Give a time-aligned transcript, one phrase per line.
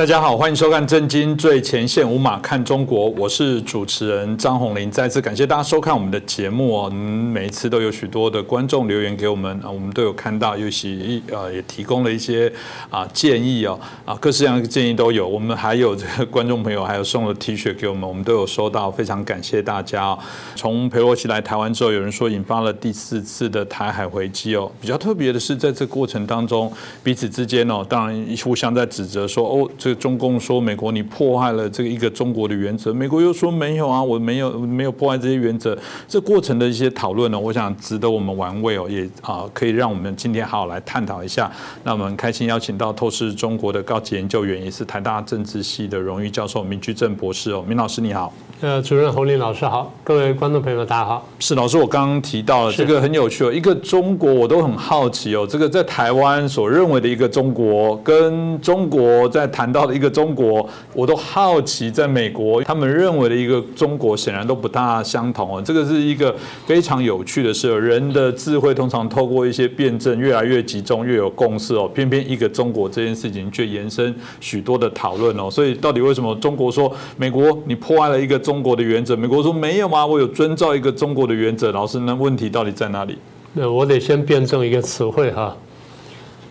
[0.00, 4.90] 大家好，欢迎收看《震惊最前线》，无马看中国，我是主持人张宏林。
[4.90, 6.88] 再次感谢大家收看我们的节目哦。
[6.90, 6.96] 嗯，
[7.30, 12.50] 每一次都有许多的观众留言给我们啊，我们都有看到，尤其呃也提供了一些
[12.88, 15.28] 啊建议哦啊各式各样的建议都有。
[15.28, 20.18] 我们还有这个观众朋友还有送了 T 恤给我们，我们都有收到，非常感谢大家。
[20.56, 24.72] 从佩洛西来台湾之后，有人说引发了第四次的台海危机哦。
[24.80, 26.72] 比较特别的是，在这过程当中，
[27.04, 29.89] 彼此之间哦，当然互相在指责说哦这。
[29.94, 35.76] 中共说美国你破坏了这个一个中国的原则，美国又说没有啊，我没有没有破坏这些原则。
[36.08, 41.50] 这过程的一些讨论呢，我想值得我们玩味哦，也啊可以让我们今天好好来探讨一下。
[41.84, 48.32] 那我们开心邀请到透视中国的高级研究员，也是台大政治系的荣誉教授明居正博士哦，明老师你好。
[48.60, 51.26] 呃，主任侯林老师好，各位观众朋友大家好。
[51.38, 65.62] 是老师，我刚刚提到了这个很有趣哦，一个中国我都很好奇哦，这个在台湾所认为的一个中国，跟中国在谈到的一个中国，我都好奇，在美国他们认为的一个中国，显然都不大相同哦。
[65.64, 66.34] 这个是一个
[66.66, 71.88] 非常有趣的事，人的智慧通常透过一些辩证越来越集中，越有共识哦。
[71.94, 75.48] 偏偏一个中国这件事情却延伸许多的讨论哦。
[75.48, 78.40] 所以到底为什么中国说美国你破坏了一个？
[78.40, 80.04] 中国的原则，美国说没有吗？
[80.04, 81.70] 我有遵照一个中国的原则。
[81.72, 83.16] 老师，那问题到底在哪里？
[83.52, 85.54] 那我得先辩证一个词汇哈。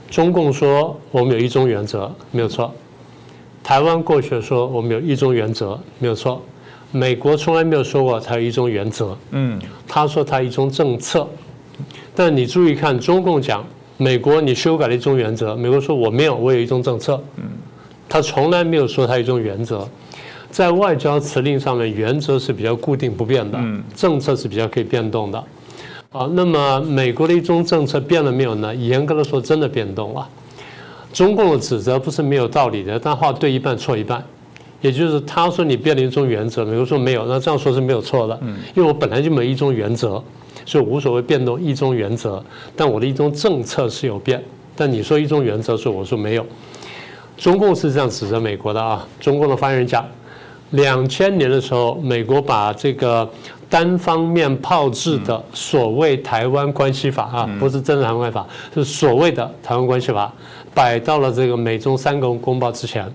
[0.09, 2.71] 中共说我们有一中原则，没有错。
[3.63, 6.41] 台湾过去说我们有一中原则，没有错。
[6.91, 11.27] 美国从来没有说过它有一中原则，嗯，他说他一中政策。
[12.15, 13.63] 但你注意看，中共讲
[13.97, 17.43] 美国你修改了一中原则，美国说我没有，我有一中政策，嗯，
[18.09, 19.87] 他从来没有说他一中原则。
[20.49, 23.59] 在外交辞令上面，原则是比较固定不变的，
[23.95, 25.37] 政策是比较可以变动的。
[26.11, 28.73] 啊，那么美国的一中政策变了没有呢？
[28.73, 30.27] 严格的说，真的变动了。
[31.11, 34.23] 中共的指责不是没有道理的，但话对一半错一半。
[34.81, 38.39] 也就是他说你变了一种原则，美国说没有，那这样说是没有错的。
[38.73, 40.23] 因为我本来就没有一中原则，
[40.65, 42.41] 所以无所谓变动一中原则。
[42.77, 44.41] 但我的一中政策是有变，
[44.77, 46.45] 但你说一中原则，所以我说没有。
[47.35, 50.05] 中共是这样指责美国的啊，中共的发言人讲。
[50.71, 53.27] 两千年的时候，美国把这个
[53.67, 60.31] 单方面炮制的所谓台湾关系法啊，不是真的台湾关系法，是所谓的台湾关系法，
[60.73, 63.05] 摆到了这个美中三公公报之前。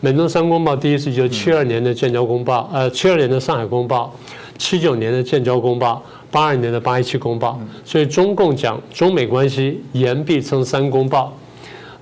[0.00, 4.14] 美中三公报第一次就七二年的建交公报，呃，七二年的上海公报，
[4.58, 7.58] 七九年的建交公报，八二年的八一七公报。
[7.84, 11.32] 所以中共讲中美关系言必称三公报。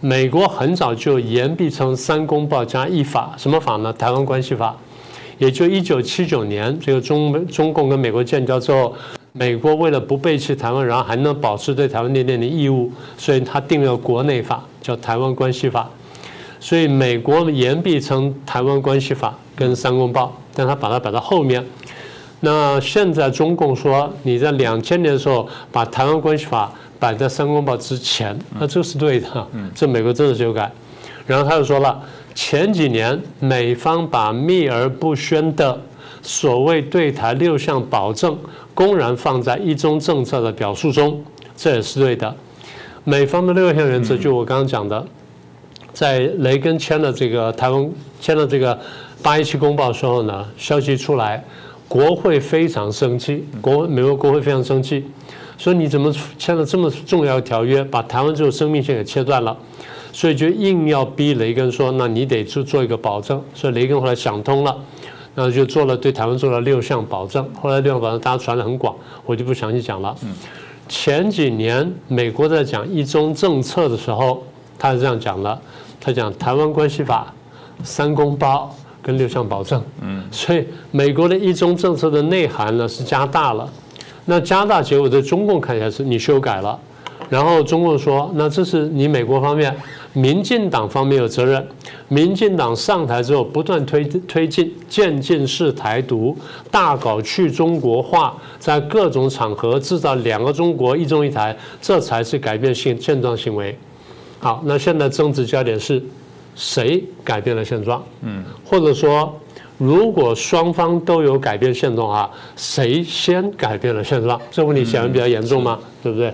[0.00, 3.92] 美国很早就言必称三公报加一法，什么法呢？
[3.92, 4.76] 台湾关系法。
[5.38, 8.92] 也就一九七九年，这个中中共跟美国建交之后，
[9.32, 15.88] 美国为了不背弃台湾，然后还能保持对台湾那边的义务，所以他定了国内法，叫台湾关系法。
[16.60, 21.64] 所以美国言必称台湾关系法跟三公报，但他把它摆到后面。
[22.40, 26.72] 那现在中共说你在两千年的时候把台湾关系法。
[27.02, 30.70] 摆在三公报之前，那这是对的，这美国真的修改。
[31.26, 32.00] 然后他又说了，
[32.32, 35.76] 前几年美方把秘而不宣的
[36.22, 38.38] 所谓对台六项保证
[38.74, 41.22] 公然放在一中政策的表述中，
[41.56, 42.34] 这也是对的。
[43.04, 45.04] 美方的六项原则，就我刚刚讲的，
[45.92, 47.90] 在雷根签了这个台湾
[48.20, 48.78] 签了这个
[49.22, 51.44] 八一七公报的时候呢，消息出来，
[51.88, 55.04] 国会非常生气，国美国国会非常生气。
[55.58, 59.56] 说你怎么签了这么重要的条约，把台湾这种生命线给切断了？
[60.12, 63.42] 所以就硬要逼雷根说，那你得去做一个保证。
[63.54, 64.76] 所以雷根后来想通了，
[65.34, 67.48] 然后就做了对台湾做了六项保证。
[67.60, 68.94] 后来六项保证大家传的很广，
[69.24, 70.16] 我就不详细讲了。
[70.88, 74.42] 前几年美国在讲一中政策的时候，
[74.78, 75.58] 他是这样讲的：
[76.00, 77.32] 他讲台湾关系法、
[77.82, 79.82] 三公报跟六项保证。
[80.02, 83.68] 嗯，所以美国的一中政策的内涵呢是加大了。
[84.24, 86.78] 那加大结果在中共看起来是你修改了，
[87.32, 89.74] 然后中共说，那这是你美国方面，
[90.12, 91.66] 民进党方面有责任。
[92.08, 96.36] 民进党上台之后不断推推进渐进式台独，
[96.70, 103.74] 大搞去中国化，在各种场合制造两个中国一中一台，这才是改变性现状行为。
[104.38, 106.04] 好，那现在争执焦点是
[106.54, 108.04] 谁改变了现状？
[108.20, 109.34] 嗯，或者说。
[109.78, 114.40] 如果双方都有改变现状啊，谁先改变了现状？
[114.48, 115.76] 这问题显然比较严重嘛？
[116.00, 116.32] 对不对？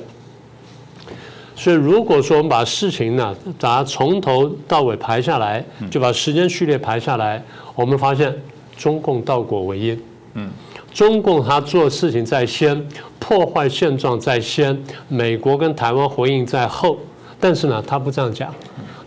[1.58, 7.42] 所以如果说我们把事情呢，把它从头到尾排下来，就把时间序列排下来，
[7.74, 8.32] 我们发现
[8.76, 10.00] 中共倒果为因。
[10.34, 10.48] 嗯，
[10.94, 12.80] 中共他做事情在先，
[13.18, 16.96] 破坏现状在先，美国跟台湾回应在后。
[17.40, 18.54] 但是呢，他不这样讲，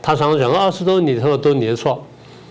[0.01, 2.03] 他常常讲说啊，是都是你的错，都是你的错。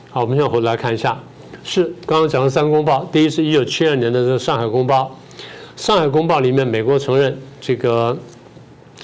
[0.09, 1.19] 好，我们现在回来看一下，
[1.63, 5.15] 是刚刚讲的三公报，第一是一九七二年的这个上海公报，
[5.77, 8.17] 上海公报里面美国承认这个。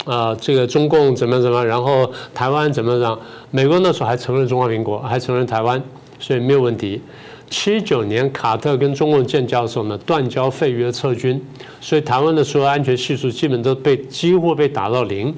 [0.06, 3.18] 啊，这个中共怎么怎么，然后台湾怎么怎么？
[3.50, 5.82] 美国那时候还承认中华民国，还承认台湾，
[6.20, 7.02] 所以没有问题。
[7.50, 11.40] 七九年卡特跟中共建交的时候呢，断交废约撤军，
[11.80, 15.34] 所以台湾的所有安全系数基本都被几乎被打到零。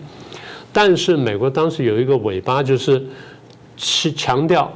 [0.72, 3.02] 但是美国当时有一个尾巴，就是
[3.76, 4.70] 期强调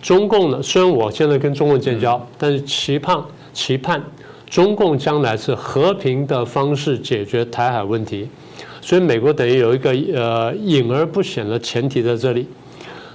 [0.00, 3.22] 中共呢，虽然我现在跟中共建交，但是期盼
[3.52, 4.02] 期盼
[4.48, 8.28] 中共将来是和平的方式解决台海问题。
[8.86, 12.46] 所以美国等于有一个呃隐而不显的前提在这里，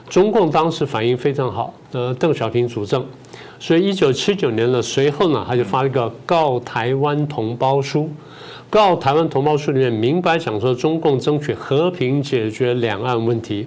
[0.10, 3.06] 中共当时反应非常好，呃邓小平主政，
[3.58, 8.10] 所以一九七九年呢，随后呢他就发了一个告台湾同胞书，
[8.70, 13.66] 告台湾同胞书里面明白讲说中共争取和平解决两岸问题，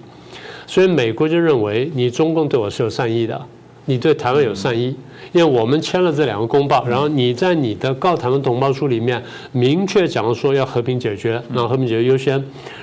[0.67, 3.41] 所以美国就认为你中共对我是有善意的。
[3.85, 4.95] 你对台湾有善意，
[5.31, 12.33] 因为我们签了这两个公报，然后你在你的告台湾同胞书里面明确讲说要和平解决，然后和平解决优先，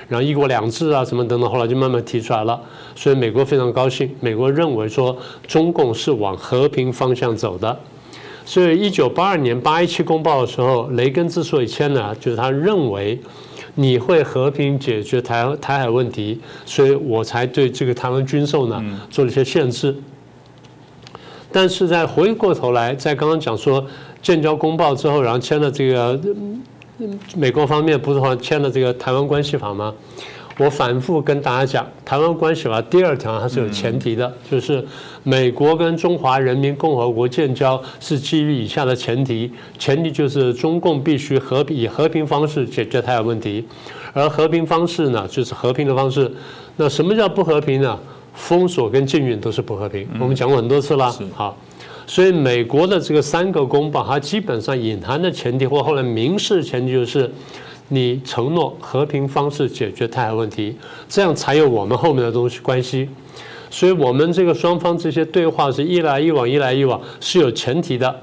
[0.07, 2.59] 然后一国两制啊什么等等，后来就慢慢提出来了。
[2.95, 5.17] 所以美国非常高兴，美国认为说
[5.47, 7.77] 中共是往和平方向走的。
[8.45, 13.19] 所以一九八二年八一七公报的时候，雷根之所以签呢，就是他认为
[13.75, 19.95] 你会和平解决台台海问题，所以我才对这个台湾军售呢做了一些限制。
[21.53, 23.85] 但是在回过头来，在刚刚讲说
[24.21, 26.19] 建交公报之后，然后签了这个
[27.35, 29.93] 美国方面不是说签了这个台湾关系法吗？
[30.59, 34.85] 我反复跟大家讲，台湾关系法第二条它是有前提的，就是
[35.23, 43.65] 美国跟中华人民共和国建交是基于以下的前提，前提就是中共必须和平以和平方式解决台湾问题，
[44.13, 46.31] 而和平方式呢，就是和平的方式。
[46.75, 47.99] 那什么叫不和平呢？
[48.33, 51.13] 封锁跟禁运都是不和平，我们讲过很多次了。
[51.33, 51.57] 好，
[52.05, 57.31] 所以美国的这个三个公报，它基本上隐含的前提或后来明示前提就是，
[57.89, 60.75] 你承诺和平方式解决台海问题，
[61.07, 63.07] 这样才有我们后面的东西关系。
[63.69, 68.15] 所以我们这个双方这些对话是一来一往，一来一往是有前提的。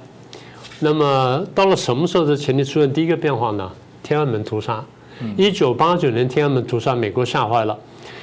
[0.78, 3.70] 那么到了什么时候这前提出现第一个变化呢？
[4.02, 4.84] 天安门屠杀，
[5.36, 7.78] 一九八九年天安门屠杀，美国吓坏了，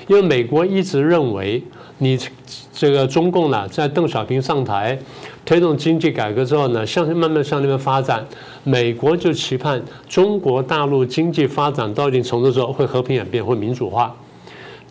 [0.08, 1.64] 因为美国一直认为。
[2.00, 2.16] 你
[2.72, 4.96] 这个中共呢，在邓小平上台
[5.44, 8.24] 推动经济改革之后呢，向慢慢向那边发展，
[8.64, 14.16] 美国就期盼中国大陆经济发展到一定程度之后会和平演变，会民主化。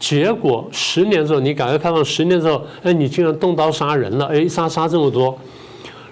[0.00, 5.38] 结果十年之后，你改革开放十年之后，哎，你竟然动刀杀人了，哎，杀杀这么多。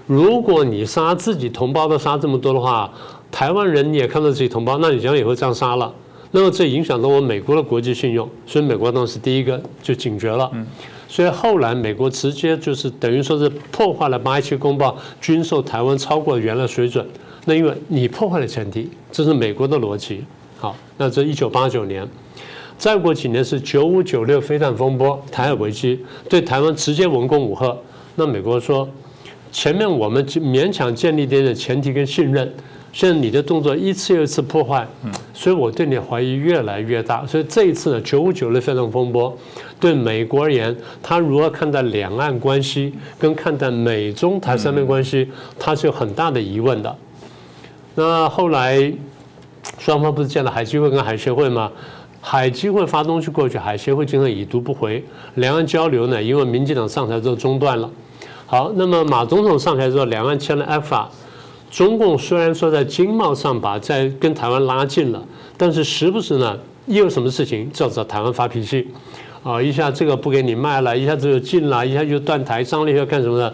[0.06, 2.88] 如果你杀自己同胞都杀这么多的话，
[3.32, 5.92] 台湾人你也看到自己同胞，那你将来也会这样杀了。
[6.36, 10.50] 那么这影响到我美国的国际信用，所以美国当时第一个就警觉了。
[11.06, 17.06] 所以后来美国直接就是等于说是破坏了八一七公报，军售台湾超过原来水准。
[17.44, 20.24] 那因为你破坏了前提，这是美国的逻辑。
[20.58, 22.04] 好，那这一九八九年，
[22.76, 27.76] 再过几年是九五九六飞弹风波，台海危机对台湾直接文攻武吓。
[28.16, 28.88] 那美国说，
[29.52, 32.52] 前面我们勉强建立点点前提跟信任。
[32.94, 34.86] 现在你的动作一次又一次破坏，
[35.34, 37.26] 所以我对你怀疑越来越大。
[37.26, 39.36] 所以这一次呢，九五九的非常风波，
[39.80, 46.96] 对美国而言，他如何看待两岸关系，跟看待美中台三边关系，他是有很大的疑问的。
[47.96, 48.92] 那后来
[49.80, 51.68] 双方不是建了海基会跟海协会吗？
[52.20, 57.90] 海基会发东西过去，海协会经常已读不回，两岸交流呢，因为民进党上台之后中断了。
[58.46, 61.06] 好，那么马总统上台之后，两岸签了 FTA。
[61.74, 65.20] 中共虽然说在经贸上把在跟台湾拉近了，
[65.56, 68.86] 但是时不时呢，一有什么事情就找台湾发脾气，
[69.42, 73.52] 啊，一下这个不给你卖了，一下子又禁了，一下就断台商了要干什么的，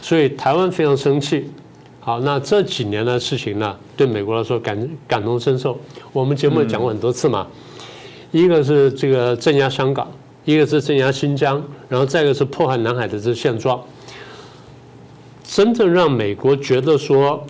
[0.00, 1.50] 所以台湾非常生气。
[1.98, 5.76] 好，那这几年的事情呢，对美国来说感感同身受。
[6.12, 7.44] 我们节目讲过很多次嘛，
[8.30, 10.08] 一个是这个镇压香港，
[10.44, 13.82] 一个是镇压新疆，然后再一个是破坏南海的这现状。
[15.42, 17.44] 真正让美国觉得说。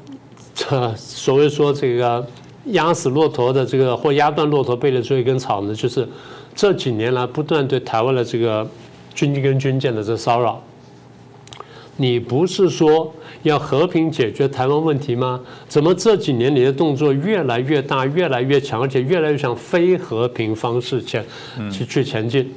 [0.57, 2.27] 这所谓说这个
[2.69, 6.09] 压死骆驼的这个或压断骆驼背的最后一根草呢，就是
[6.55, 8.67] 这几年来不断对台湾的这个
[9.15, 10.61] 军机跟军舰的这骚扰。
[11.99, 15.41] 你不是说要和平解决台湾问题吗？
[15.69, 21.25] 怎么这几年你的动作越来越大、越来越强，而且越来越向非和平方式前
[21.71, 22.51] 去去前进？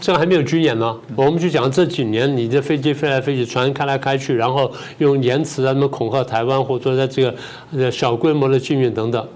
[0.00, 7.34] 这个还没有军演呢，我们就讲这几年你这飞机飞来飞去，船开来开去，然后用言辞啊什么恐吓台湾，或者说在这个
[7.72, 9.28] 呃小规模的禁运等等。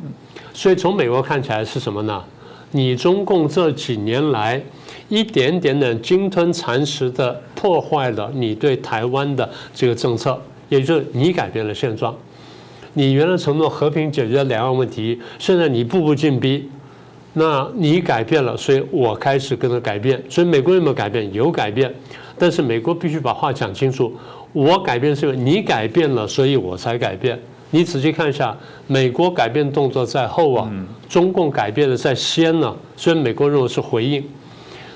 [0.52, 2.23] 所以从美国看起来是什么呢？
[2.73, 4.62] 你中共这几年来
[5.09, 12.14] 一点点的鲸吞蚕食的破坏了你对台湾的这个政策，也就是你改变了现状。
[12.95, 16.69] 你原来承诺和平解决两岸问题，现在你步步进逼，
[17.32, 20.20] 那你改变了，所以我开始跟着改变。
[20.28, 21.32] 所以美国有没有改变？
[21.32, 21.94] 有改变，
[22.37, 24.12] 但是美国必须把话讲清楚。
[24.52, 27.38] 我改变是因为你改变了，所以我才改变。
[27.70, 28.56] 你仔细看一下，
[28.88, 30.68] 美国改变动作在后啊，
[31.08, 32.75] 中共改变的在先呢。
[32.96, 34.25] 所以美国认为是回应。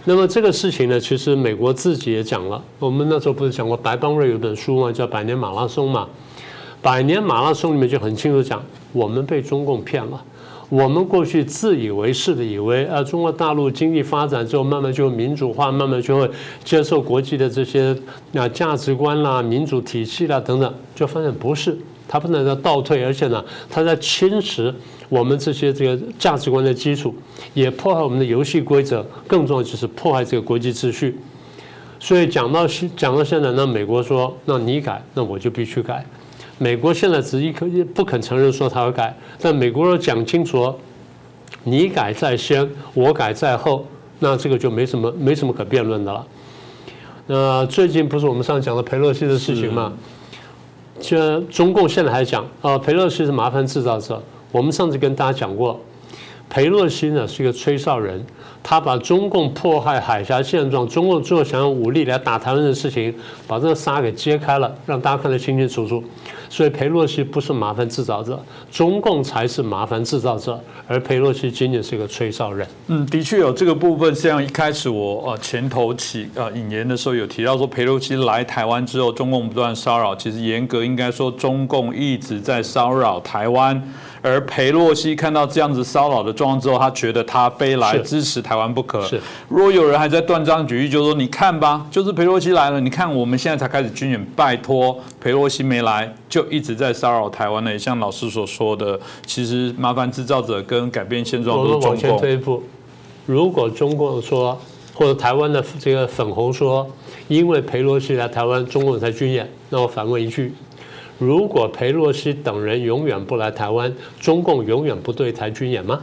[0.05, 2.61] 那么这个事情呢，其实美国自己也讲了。
[2.81, 4.91] 我们那时候不是讲过白邦瑞有本书吗？
[4.91, 6.09] 叫《百年马拉松》嘛。
[6.83, 8.61] 百年马拉松里面就很清楚讲，
[8.93, 10.21] 我们被中共骗了。
[10.71, 16.29] 我们过去自以为是的以为，啊，中国大陆经济发展之后，慢慢就民主化，慢慢就会
[16.65, 17.97] 接受国际的这些
[18.35, 21.79] 啊价值观啦、民主体系啦等等，就发现不是，
[22.09, 24.73] 它不能在倒退，而且呢，它在侵蚀
[25.09, 27.15] 我们这些这个价值观的基础，
[27.53, 31.19] 也破坏我们的游戏规则，更重要就是破坏这个国际秩序。
[32.01, 36.05] 所以讲到现讲到现在，那美国说，那你改，那我就必须改。
[36.59, 40.73] 美国现在只一颗不肯承认说他要改，但美国要讲清楚，
[41.65, 43.87] 你改在先，我改在后，
[44.21, 46.27] 那这个就没什么没什么可辩论的了。
[47.27, 49.93] 那最近不是我们上讲的佩洛西的事情吗？
[51.01, 54.23] 这中共现在还讲啊，佩洛西是麻烦制造者。
[54.53, 55.81] 我们上次跟大家讲过，
[56.49, 58.25] 佩洛西呢是一个吹哨人。
[58.65, 63.15] 他把中共迫害海峡现状，中共最后想用武力来打台湾的事情，
[63.47, 66.03] 把这个沙给揭开了，让大家看得清清楚楚。
[66.49, 68.41] 所以佩洛西不是麻烦制造者，
[68.71, 72.67] 中共才是麻烦制造者，而佩洛西仅仅是一个吹哨人。
[72.87, 74.15] 嗯，的确有这个部分。
[74.15, 80.17] 像一开始我呃前头起呃引言的时候有提到说，佩洛西来台湾之后，中共不断骚扰。
[80.17, 83.83] 其实严格应该说，中共一直在骚扰台湾。
[84.25, 89.07] 而裴洛西看到这样子骚扰的状况之后，他觉得他非来支持台湾不可。
[89.07, 97.79] 是，如果有人还在断章取义，就说你看吧，就是裴洛西来了，你看我们现在才开始军演，拜托裴洛西没来，就一直在骚扰台湾呢。
[97.79, 101.91] 像老师所说的，其实麻烦制造者跟改变现状都是中共。
[101.91, 102.63] 往前推一步，
[103.27, 104.59] 如果中共说，
[104.95, 106.91] 或者台湾的这个粉红说，
[107.29, 110.55] 因为裴洛西来台湾，中共才军演，那我反问一句。
[111.19, 116.01] 如果裴洛西等人永远不来台湾，中共永远不对台军演吗？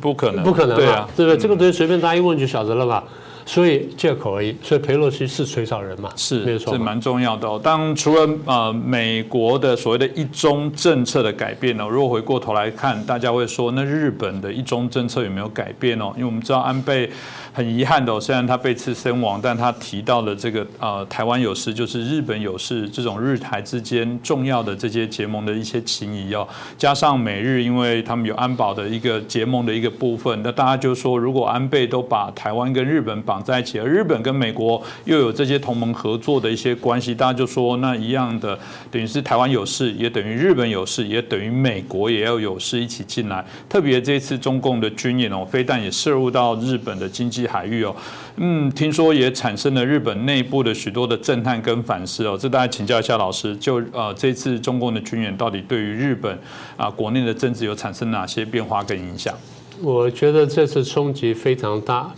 [0.00, 1.38] 不可能，不可能对啊，对不对？
[1.38, 3.04] 这个东西随便大家一问就晓得了吧？
[3.46, 4.56] 所以借口而已。
[4.62, 6.10] 所以裴洛西是水草人嘛？
[6.16, 7.60] 是，没错，这蛮重要的哦。
[7.62, 16.12] 当除了呃美国的所谓的一中政策的改变呢，如果回过头来看，大家会说，那日本的一中政策有没有改变哦？
[16.14, 17.10] 因为我们知道安倍。
[17.56, 26.44] 很遗憾的，虽然他被刺身亡，但他提到了这个呃台湾有事，就是日本有事，这种日台之间重要的这些结盟的一些情谊哦，
[26.76, 38.56] 加上美日，因为他们有安保的一个结盟的一个部分，那大家就说，如果安倍都把台湾跟日本绑在一起，而日本跟美国又有这些同盟合作的一些关系，大家就说那一样的，
[38.92, 43.44] 等于是台湾有事，也等于日本有事，也等于美国也要有事一起进来。
[43.68, 47.44] 特别这次中共的军演哦，非但也涉入到日本的经济。
[47.46, 47.94] 海域哦，
[48.36, 56.38] 嗯，听说也产生了日本内部的许多的震撼跟反思哦，这大家请教一下老师，就呃这次中共的军演到底对于日本
[56.76, 59.34] 啊国内的政治有产生哪些变化跟影响？
[59.82, 62.12] 我觉得这次冲击非常大。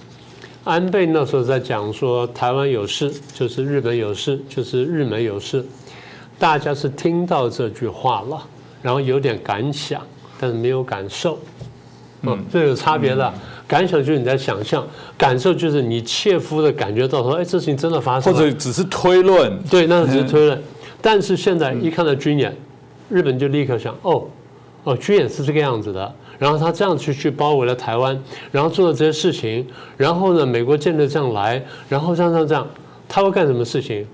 [0.66, 5.64] 安倍那时候在讲说台湾有事，就是日本有事，就是日美有事，
[6.40, 8.42] 大家是听到这句话了，
[8.82, 10.02] 然后有点感想，
[10.40, 11.38] 但是没有感受，
[12.22, 13.32] 嗯，这有差别的。
[13.68, 14.84] 感想就是你在想象，
[15.16, 20.60] 感受就是你切肤的感觉到说，哎，这事情真的发生了，或者只是推论，对，那只是推论。
[21.00, 22.52] 但是现在一看到军演，
[23.08, 24.24] 日本就立刻想，哦，
[24.82, 28.18] 哦，军演是这个样子的，然后他这样去去包围了台湾，
[28.50, 29.66] 然后做了这些事情，
[29.96, 32.66] 然后呢，美国舰队这样来，然后这样这样这样，
[33.08, 34.06] 他会干什么事情？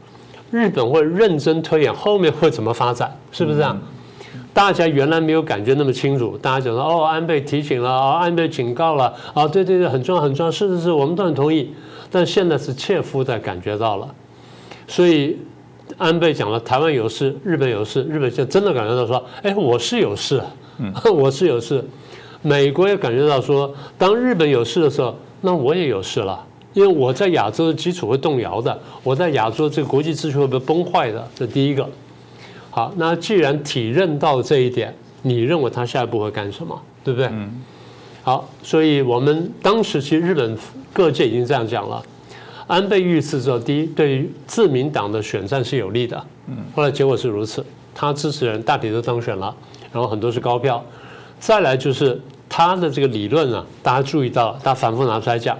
[0.50, 3.80] 日本会认真推演后面会怎么发展，是不是这样？
[4.54, 11.72] 大家原来没有感觉那么清楚，大家讲说哦，安倍提醒了，哦，安倍警告了，啊，对对对，很重要很重要，是是是，我们都很同意。
[12.10, 14.06] 但现在是切肤的感觉到了，
[14.86, 15.38] 所以
[15.96, 20.42] 安倍讲了，台湾有事，日本有事，日本现在真的感觉到说，哎，我是有事，
[20.78, 21.82] 嗯， 我是有事。
[22.42, 31.88] 美国也感觉到说，当日本有事的时候，那我也有事了，因为我在亚洲的基础会动摇的，我在亚洲这个国际秩序会被崩坏的，这第一个。
[32.70, 36.80] 好，那既然体认到这一点，你认为他下一步会干什么？
[37.04, 37.28] 对不对？
[37.30, 37.62] 嗯。
[38.22, 40.56] 好，所以我们当时其实日本
[40.92, 42.02] 各界已经这样讲了。
[42.66, 46.24] 安倍遇刺之后，第一，对于自民党的选战是有利的。
[46.46, 46.56] 嗯。
[46.74, 49.54] 后来结果是如此，他支持人大体都当选了，
[49.92, 50.82] 然后很多是高票。
[51.38, 52.18] 再来就是
[52.54, 55.58] 他的这个理论啊，大家注意到，他反复拿出来讲。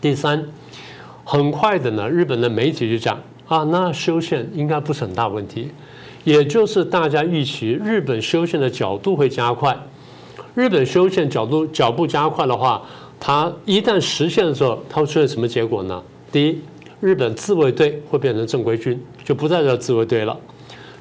[0.00, 0.46] 第三，
[1.24, 5.72] 很快的呢，日本的媒体就讲啊，那修宪应该不是很大问题，
[6.22, 9.76] 也就是大家预期日本修宪的角度会加快。
[10.54, 12.80] 日本修宪角度脚步加快的话，
[13.18, 16.00] 它一旦实现的时候，它会出现什么结果呢？
[16.30, 16.60] 第一，
[17.00, 20.38] 日本自卫队会变成正规军，就不再叫自卫队了。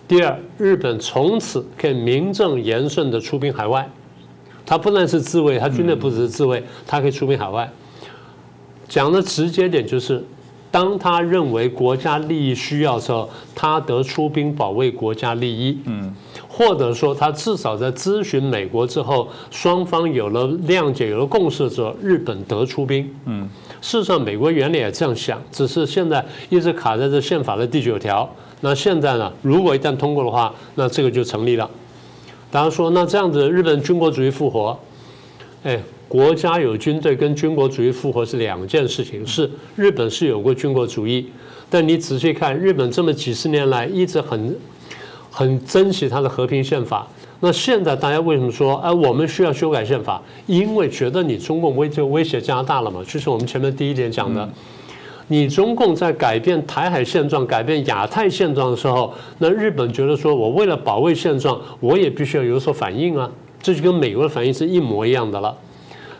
[0.07, 3.87] 第二，日本从此可以名正言顺的出兵海外。
[4.67, 7.67] 它不但是自卫，他军队不只是自卫，他可以出兵海外。
[8.89, 10.21] 讲的直接点就是，
[10.69, 15.79] 当他认为国家利益需要的时候，他得出兵保卫国家利益。
[15.85, 16.13] 嗯，
[16.49, 23.09] 或者说他至少在咨询美国之后，双方有了谅解、有了共识之后，日本得出兵。
[23.25, 23.49] 嗯，
[23.81, 28.29] 事实上，美国原来也这样想，只是现在一直卡在这宪法的第九条。
[28.59, 29.31] 那现在呢？
[29.41, 31.69] 如果一旦通过的话，那这个就成立了。
[32.49, 34.79] 大家说，那这样子，日本军国主义复活，
[35.63, 35.77] 哎，
[36.07, 39.27] 国家有军队跟军国主义复活是两件事情。
[39.27, 41.29] 是日本是有过军国主义，
[41.69, 44.55] 但你仔细看，日本这么几十年来一直很
[45.29, 47.05] 很珍惜它的和平宪法。
[47.41, 50.21] 那现在大家为什么说，哎，我们需要修改宪法？
[50.45, 53.03] 因为觉得你中共威就威胁加拿大了嘛？
[53.05, 54.49] 就是我们前面第一点讲的。
[55.29, 63.29] 你中共在改变台海现状、改变亚太现状的时候，那日本觉得说，我为了保卫现状，我也必须要有所反应啊，
[63.61, 65.55] 这就跟美国的反应是一模一样的了。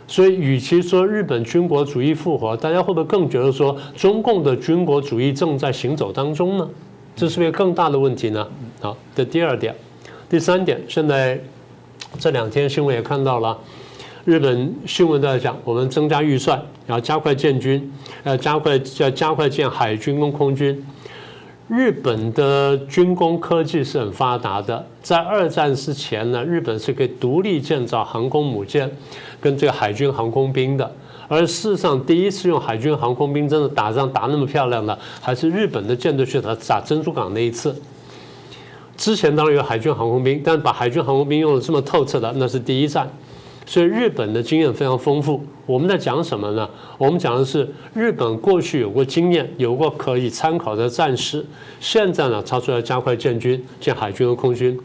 [0.07, 6.69] 所以，与其说日本军国主义复活，大家会不会更觉得说，中共的军国主义正在行走当中呢？
[7.15, 8.47] 这是不是更大的问题呢？
[8.79, 9.73] 好，这第二点，
[10.29, 11.39] 第三点，现在
[12.19, 13.57] 这两天新闻也看到了。
[14.27, 17.89] 日本新闻都在讲，我们增加预算，然后加快建军，
[18.25, 20.85] 要加快要加快建海军跟空军。
[21.69, 28.91] 日本的军工科技是很发达的，在二战之前呢，日本是可以独立建造航空母舰
[29.39, 30.91] 跟这个海军航空兵的。
[31.29, 37.73] 而事实上，第一次用海军航空兵真的打仗打那么漂亮的，还是日本的舰队去打打珍珠港那一次。
[38.97, 43.09] 之前当然有海军航空兵，但把海军航空兵用的这么透彻的，那是第一战。
[43.67, 45.45] 所以日本的经验非常丰富。
[45.65, 46.67] 我们在讲什么呢？
[46.97, 51.45] 我们讲的是日本过去有过经验，有过可以参考的战士。
[51.81, 54.79] 现在呢，他说要加快建军、建海军和空军，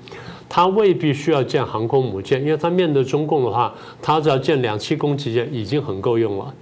[0.48, 6.52] 他未必需要建航空母舰，因为他面对中共的话，他只要建两栖攻击舰已经很够用了。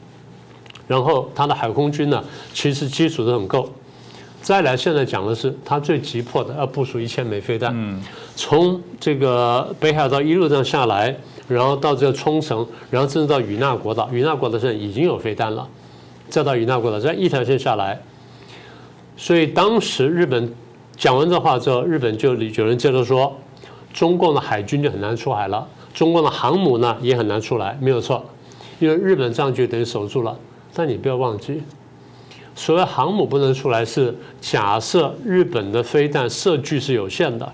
[0.86, 3.66] 然后他的海空军呢，其实基础都很够。
[4.42, 7.74] 再来，现在讲的是他最急迫的要部署一千枚飞弹，
[8.36, 11.16] 从这个北海道一路这样下来。
[11.50, 15.68] 然后到这个冲绳，然后甚至到与那国岛，与那国岛上已经有飞弹了，
[16.28, 18.00] 再到与那国岛，这样一条线下来。
[19.16, 20.50] 所以当时日本
[20.96, 23.36] 讲完这话之后，日本就有人接着说，
[23.92, 28.24] 中共的海军就很难出海了，中共的航母呢也很难出来，没有错，
[28.78, 30.38] 因为日本这样就等于守住了。
[30.72, 31.60] 但你不要忘记，
[32.54, 37.52] 所谓航母不能出来，是假设日本的飞弹射距是有限的，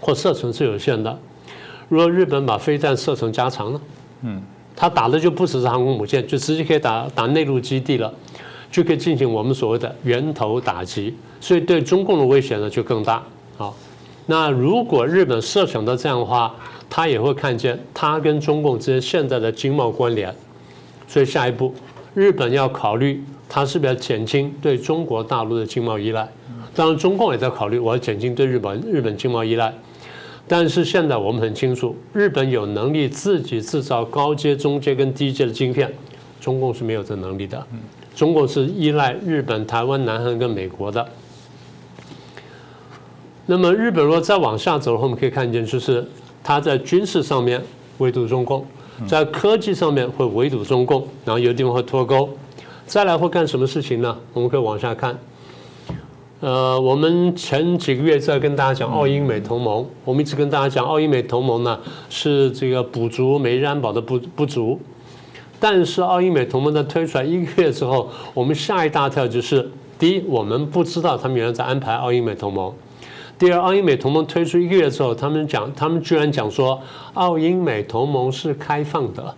[0.00, 1.18] 或射程是有限的。
[1.88, 3.80] 如果日本把飞弹射程加长呢？
[4.22, 4.42] 嗯，
[4.76, 8.12] 他打的就不只是航空母舰，就直接可以打打内陆基地了，
[8.70, 13.22] 就可以进行我们所谓的源头打击，所以对中共的威胁呢就更大。
[13.56, 13.74] 好，
[14.26, 16.54] 那如果日本设想到这样的话，
[16.90, 20.34] 他也会看见他跟中共之间现在的经贸关联，
[21.06, 21.74] 所以下一步
[22.14, 26.28] 日本要考虑他是不是要减轻对中国大陆的经贸依赖，
[26.74, 29.72] 当然中共也在考虑我要减轻对日本日本经贸依赖。
[30.48, 35.92] 但是现在我们很清楚，日本有能力自己制造高阶、中阶跟低阶的晶片，
[36.40, 37.62] 中共是没有这能力的。
[38.14, 41.06] 中共是依赖日本、台湾、南韩跟美国的。
[43.46, 46.04] 那么日本如果再往下走的话，我们可以看见，就是
[46.42, 47.62] 它在军事上面
[47.98, 48.64] 围堵中共，
[49.06, 52.28] 在科技上面会围堵中共，然后有地方会脱钩。
[52.86, 54.16] 再来会干什么事情呢？
[54.32, 55.16] 我们可以往下看。
[56.40, 61.76] 呃，我们前几个月在跟大家讲澳英美同盟，我们一直跟大家讲澳英美同盟呢
[62.08, 64.78] 是这个补足美日安保的不不足，
[65.58, 72.72] 但是澳英美同盟在推出来一个月之后，我们下一大跳就是：第一，我们不知道他们原来在安排澳英美同盟；
[73.36, 76.80] 第二，澳英美同盟推出一个月之后，他们讲，他们居然讲说
[77.14, 79.34] 澳英美同盟是开放的。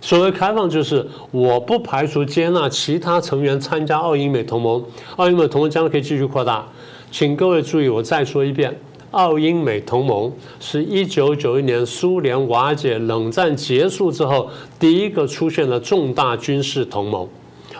[0.00, 4.84] 所谓开放，就是我不排除接纳其他成员参加澳英美同盟，
[5.16, 6.64] 澳英美同盟将来可以继续扩大。
[7.10, 8.78] 请各位注意，我再说一遍，
[9.12, 10.30] 澳英美同盟
[10.60, 17.26] 是一九九一年苏联瓦解、冷战结束之后第一个出现的重大军事同盟，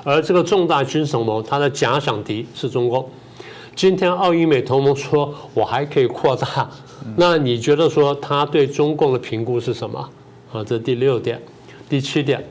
[0.02, 3.08] 而这个重大军事同盟，它的假想敌是中国。
[3.74, 6.68] 今天澳英美同盟说我还可以扩大，
[7.16, 10.08] 那你觉得说他对中共的评估是什么？
[10.52, 11.40] 啊，这第六点。
[11.88, 12.44] 第七点，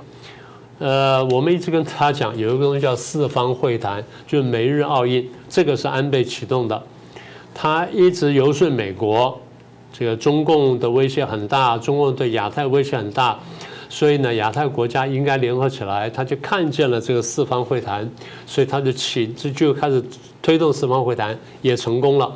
[0.80, 6.82] 呃，我们一直跟他讲，有一个东西叫四方会谈，就是美日澳印，这个是安倍启动的，
[7.54, 9.38] 他一直游说美国，
[9.92, 13.38] 这个中共的威胁很大，中共对亚太威胁很大，
[13.90, 18.10] 所以呢，亚太国家应该联合起来，他就看见了这个四方会谈，
[18.46, 20.02] 所以他就起这就开始
[20.42, 22.34] 推动四方会谈，也成功了。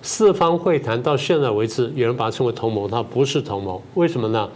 [0.00, 4.48] 四方会谈到现在为止，有人把它称为同盟，它不是同盟，为什么呢？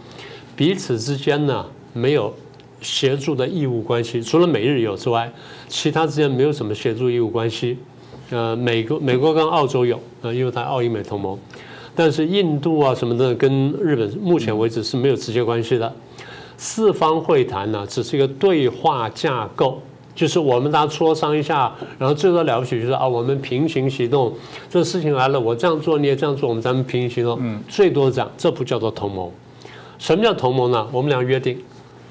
[0.57, 2.33] 彼此之间呢没有
[2.81, 5.31] 协助的义务关系，除了美日有之外，
[5.67, 7.77] 其他之间没有什么协助义务关系。
[8.31, 11.37] 呃，美国美国跟澳洲有，呃，因为它澳英美同盟，
[11.95, 15.93] 但是印度啊什么的跟日本目前为止是没有直接关系的。
[16.57, 19.79] 四方会谈呢，只是一个对话架构。
[20.15, 24.33] 就是我们大家磋商一下，然后最多了不起就是啊，我们平行行动，
[24.67, 29.31] 这事情来了，我这样做你也这样做，我们咱们平行行动，嗯，最多这样，这不叫做同盟。
[29.97, 30.87] 什么叫同盟呢？
[30.91, 31.57] 我们俩约定，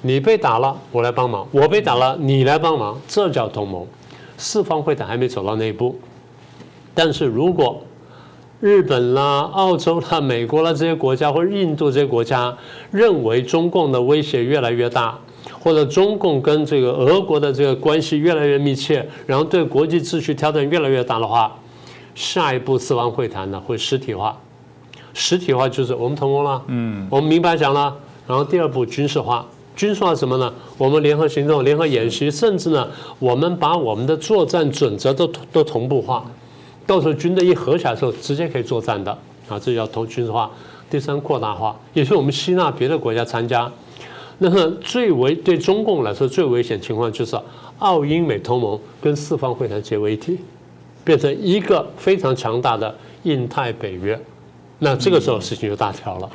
[0.02, 3.86] 你被打了，我来帮忙；我被打了，你来帮忙，这叫同盟。
[4.36, 5.98] 四方会谈还没走到那一步，
[6.94, 7.82] 但是如果
[8.60, 12.56] 日本啦、澳洲啦、美国啦这些国家，或者印度这些国家
[12.90, 15.18] 认为中共的威胁越来越大。
[15.60, 21.56] 或者中共跟这个俄国的这个关系越来越密切，然后对国际秩序挑战越来越大的话，
[22.14, 24.36] 下一步四方会谈呢会实体化，
[25.16, 30.52] 实体化就是我们成功了，嗯，我们明白讲了，然后第二步军事化，军事化什么呢？
[30.76, 32.86] 我们联合行动、联合演习，甚至呢，
[33.18, 36.30] 我们把我们的作战准则都都同步化，
[36.86, 39.10] 到时候军队一合起来的时候，直接可以作战的
[39.48, 40.50] 啊，这叫同军事化。
[40.90, 43.72] 第三，扩大化，也是我们吸纳别的国家参加。
[44.38, 47.34] 那么最危对中共来说最危险情况就是
[47.78, 50.38] 澳英美同盟跟四方会谈结为一体，
[51.02, 54.20] 变成一个非常强大的印太北约，
[54.78, 56.30] 那这个时候事情就大条了。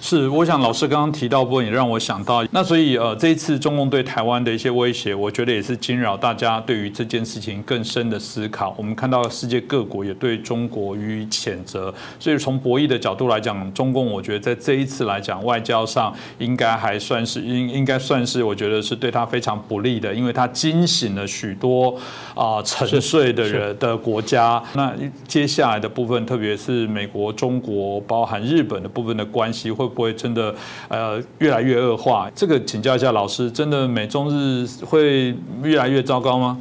[0.00, 8.72] 是，我想老师刚刚提到部分也让我想到，那所以呃，这一次中共对台湾的一些威胁，我觉得也是惊扰大家对于这件事情更深的思考。
[8.78, 21.94] 我们看到世界各国也对中国予以谴责，所以从博弈的角度来讲，中共我觉得在这一次来讲，外交上应该还算是应应该算是我觉得是对他非常不利的，因为他惊醒了许多
[22.34, 24.62] 啊沉睡的人的国家。
[24.74, 24.94] 那
[25.26, 29.87] 接下来的部分，特别是美国、中国，包含日本的部分的关系会。
[29.88, 30.54] 不会真的
[30.88, 32.30] 呃越来越恶化？
[32.34, 36.58] 这个请教一下老师，真的美中日会越来越糟糕吗？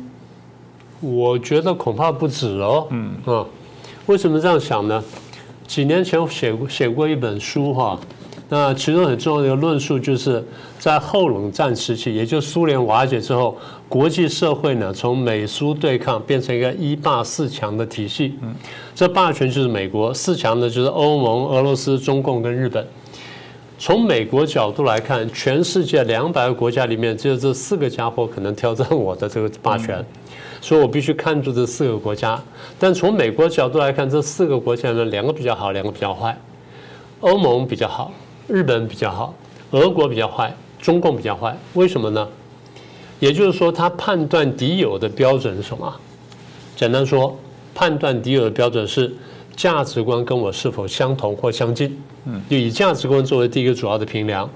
[0.99, 2.87] 我觉得恐怕不止哦。
[2.89, 3.45] 嗯啊，
[4.07, 5.03] 为什么这样想呢？
[5.67, 7.99] 几年前我写过写过一本书哈，
[8.49, 10.43] 那其中很重要的一个论述就是
[10.79, 13.57] 在后冷战时期，也就苏联瓦解之后，
[13.89, 18.35] 国际社会呢从美苏对抗变成一个一霸四强的体系。
[18.41, 18.55] 嗯，
[18.95, 22.87] 这霸权就是美国，四强呢就是欧盟、俄罗斯、中共跟日本。
[23.79, 30.03] 从美国角度来看，全世界两百个国家里面，只有这四个家伙可能挑战我的这个霸权，
[30.59, 32.41] 所以我必须看住这四个国家。
[32.79, 36.35] 但从美国角度来看，这四个国家呢，两个比较好，两个比较坏。
[37.19, 38.11] 欧盟比较好，
[38.47, 39.33] 日本比较好，
[39.69, 41.55] 俄国比较坏，中共比较坏。
[41.75, 42.27] 为什么呢？
[43.19, 45.95] 也就是说，他判断敌友的标准是什么？
[46.75, 47.37] 简单说，
[47.75, 49.13] 判断敌友的标准是。
[49.57, 51.99] 价值观跟我是否相同或相近？
[52.25, 54.47] 嗯，就以价值观作为第一个主要的评量。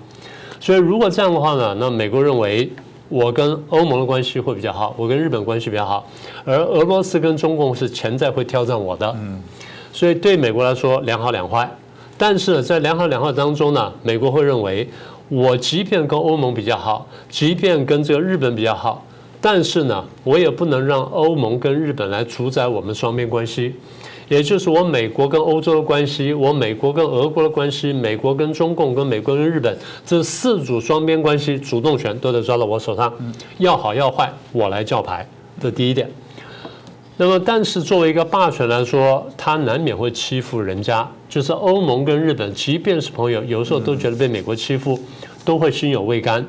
[0.59, 2.71] 所以如果这样的话呢，那美国认为
[3.09, 6.07] 我跟欧盟的关系会比较好，我跟日本关系比较好，
[6.45, 9.11] 而俄罗斯跟中共是潜在会挑战我的。
[9.17, 9.41] 嗯，
[9.91, 11.69] 所以对美国来说两好两坏。
[12.15, 14.87] 但是在两好两坏当中呢，美国会认为
[15.27, 19.03] 我即便跟欧盟比较好，即便跟这个日本比较好，
[19.41, 23.73] 但是呢，我也不能让欧盟跟日本来主宰我们双边关系。
[24.31, 33.13] 也就是我美国跟欧洲的关系，我美国跟俄国的关系，美国跟中共跟美国跟日本这四组双边关系主动权都得抓到我手上，
[33.57, 35.27] 要好要坏我来叫牌，
[35.59, 36.09] 这第一点。
[37.17, 41.05] 那么，但是作为一个霸权来说，他难免会欺负人家。
[41.27, 44.97] 就是欧盟跟日本，即便是朋友，有时候都觉得被美国欺负，
[45.43, 46.45] 都会心有未甘。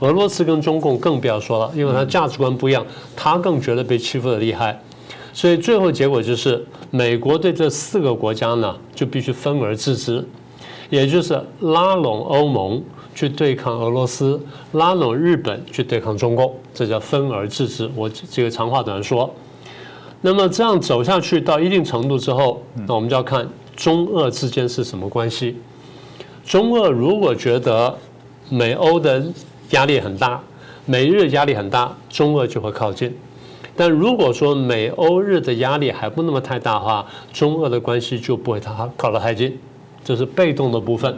[0.00, 4.78] 俄罗斯跟中共更不要说了，因为他价值观不一样，他更觉得被欺负的厉害。
[5.32, 10.24] 所以最后结果就是，美国对这四个国家呢，就必须分而治之，
[10.90, 12.82] 也就是拉拢欧盟
[13.14, 14.38] 去对抗俄罗斯，
[14.72, 17.90] 拉拢日本去对抗中共，这叫分而治之。
[17.94, 19.34] 我这个长话短说。
[20.20, 25.56] 那么这样走下去到一定程度之后，那我们就要看中俄之间是什么关系。
[26.44, 27.96] 中俄如果觉得
[28.48, 29.24] 美欧的
[29.70, 30.40] 压力很大，
[30.84, 33.12] 美日压力很大，中俄就会靠近。
[33.76, 39.58] 但如果说美欧日的压力还不那么太大的话，中俄的关系就不会太靠得太近，
[40.04, 41.16] 这是被动的部分。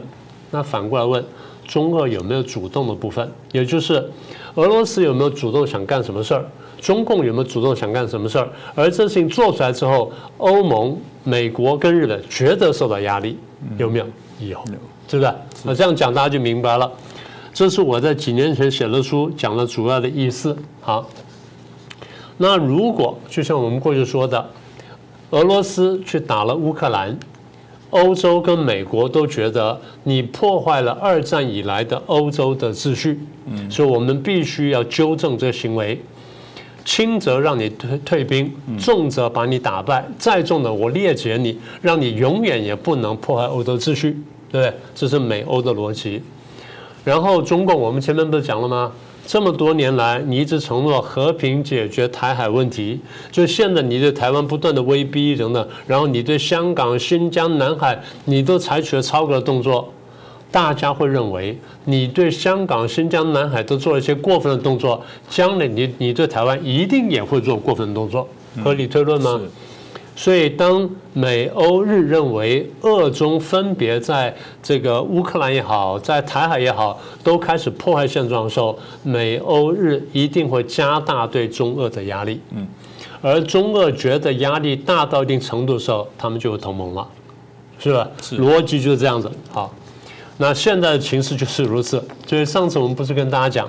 [0.51, 1.25] 那反过来问，
[1.67, 3.31] 中俄有没有主动的部分？
[3.53, 4.09] 也就是
[4.55, 6.45] 俄罗斯有没有主动想干什么事儿？
[6.81, 8.49] 中共有没有主动想干什么事儿？
[8.75, 13.39] 而这事情做出来之后，欧盟、美国跟日本觉得受到压力，
[13.79, 14.07] 有没有？
[14.41, 14.63] 有，
[15.09, 15.33] 对不对？
[15.65, 16.91] 那这样讲大家就明白了。
[17.53, 20.55] 这是我在几年前写的书讲的主要的意思。
[20.81, 21.09] 好，
[22.37, 24.51] 那如果就像我们过去说的，
[25.31, 27.19] 俄罗斯去打了乌克兰。
[27.91, 36.03] 欧洲跟美国都觉得你破坏了二战以来的欧洲的秩序，嗯，所以我们必须要纠正这个行为，
[36.85, 44.19] 轻则让你退退兵，重则把你打败，再重的我列解你，让你永远也不能破坏欧洲秩序，
[44.51, 44.75] 对不对？
[44.93, 46.21] 这是美欧的逻辑。
[47.05, 48.91] 然后中共，我们前面不是讲了吗？
[49.27, 53.01] 这么多年来，你一直承诺和平解决台海问题，
[53.33, 59.91] 就现在你对台湾不断的威逼等等，然后你对香港、新疆、南海，你都采取了超格的动作，
[60.51, 68.29] 大家会认为你对香港、新疆、南海都做了一些过分的动作，将来你你对台湾一定也会做过分的动作，
[68.63, 69.41] 合理推论吗？
[70.17, 82.41] 所以，当美欧日认为俄中分别在这个乌克兰也好，在台海也好，都开始破坏现状的时候，美欧日一定会加大对中俄的压力。
[82.55, 82.65] 嗯，
[83.21, 87.07] 而中俄觉得压力大到一定程度的时候，他们就有同盟了，
[87.81, 88.09] 是吧？
[88.23, 89.29] 是逻辑就是这样子。
[89.51, 89.75] 好，
[90.37, 92.03] 那现在的情势就是如此。
[92.25, 93.69] 所以上次我们不是跟大家讲，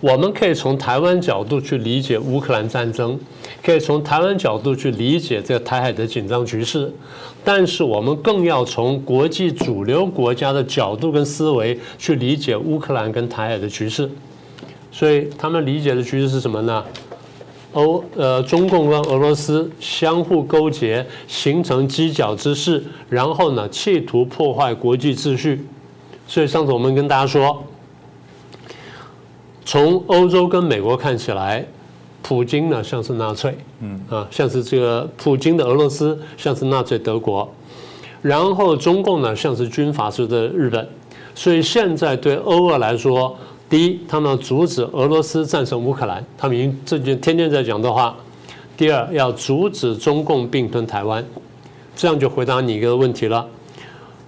[0.00, 3.18] 我们可以从台湾角度去理解乌克兰战争。
[3.62, 6.90] 可以从台湾角度去理解这个台海的紧张局势，
[7.44, 14.10] 但是我们更要从国际主流国家的角度跟思维去理解乌克兰跟台海的局势。
[14.90, 16.82] 所以他们理解的局势是什么呢？
[17.72, 25.66] 欧呃，中共跟俄罗斯相互勾结，形成犄角之势，然后呢，企图破坏国际秩序。
[26.26, 27.62] 所以上次我们跟大家说，
[29.64, 31.66] 从欧洲跟美国看起来。
[32.22, 37.50] 普京呢像是纳粹，嗯啊，像是这个普京的俄罗斯像是纳粹德国，
[38.20, 40.86] 然后中共呢像是军阀式的日本，
[41.34, 43.34] 所以现在对欧俄来说，
[43.70, 48.14] 第一，他们要阻止俄罗斯战胜乌克兰，他们已经这就天天在讲的话；
[48.76, 51.24] 第二，要阻止中共并吞台湾，
[51.96, 53.48] 这样就回答你一个问题了。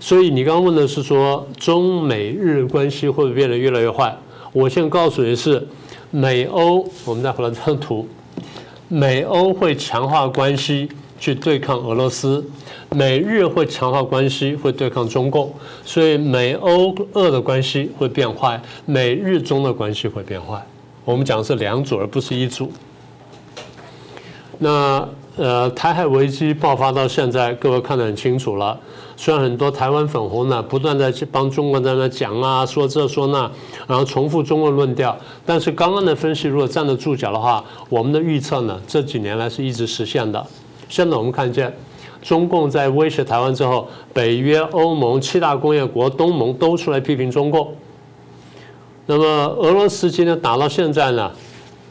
[0.01, 4.17] 所以你刚刚问的是说中美日关系会不会变得越来越坏？
[4.53, 5.67] 我现在告诉你是。
[6.15, 8.07] 美欧，我们再回来这张图，
[8.87, 10.87] 美欧会强化关系
[11.19, 12.45] 去对抗俄罗斯，
[12.91, 15.51] 美日会强化关系会对抗中共，
[15.87, 20.63] 所以美欧俄的关系会变坏，美日中的关系会变坏。
[21.07, 22.71] 我们讲的是两组，而不是一组。
[24.59, 28.79] 那呃，台海危机爆发到现在，各位看得很清楚了。
[29.23, 33.49] 虽然很多台湾粉红呢不断在帮中国在那讲啊，说这说那，
[33.87, 40.45] 然后重复中国论调，但是刚刚的分析如果站得住脚的话，我们的预测呢这几年来是一直实现的。
[40.89, 41.73] 现在我们看见，
[42.21, 47.73] 中共在威胁台湾之后，北约、欧盟、七大工业国、东盟都出来批评中共。
[49.07, 51.31] 那么俄罗斯今天打到现在呢，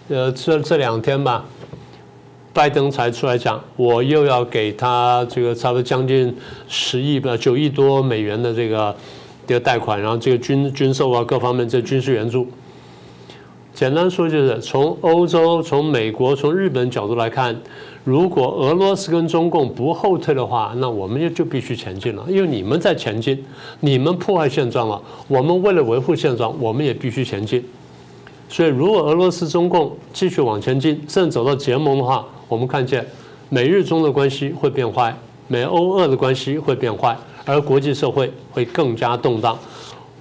[0.09, 1.45] 呃，这这两天吧。
[2.53, 6.35] 拜登才出来讲，我又要给他这个差不多将近
[6.67, 8.95] 十亿吧，九亿多美元的这个
[9.47, 12.45] 这个贷款，然后这个军军售啊各方面这军事援助。
[13.73, 17.57] 简单说就是从欧洲、从美国、从日本角度来看，
[18.03, 23.41] 如果俄罗斯跟中共不后退的话，那我们就就必须前进了，因为你们在前进，
[23.79, 27.63] 你们破坏现状了，我们为了维护现状，我们也必须前进。
[28.49, 33.05] 所以，如果俄罗斯、中共继续往前进，甚至走到结盟的话，我们看见
[33.47, 35.15] 美日中的关系会变坏，
[35.47, 39.57] 美欧俄的关系会变坏，而国际社会会更加动荡。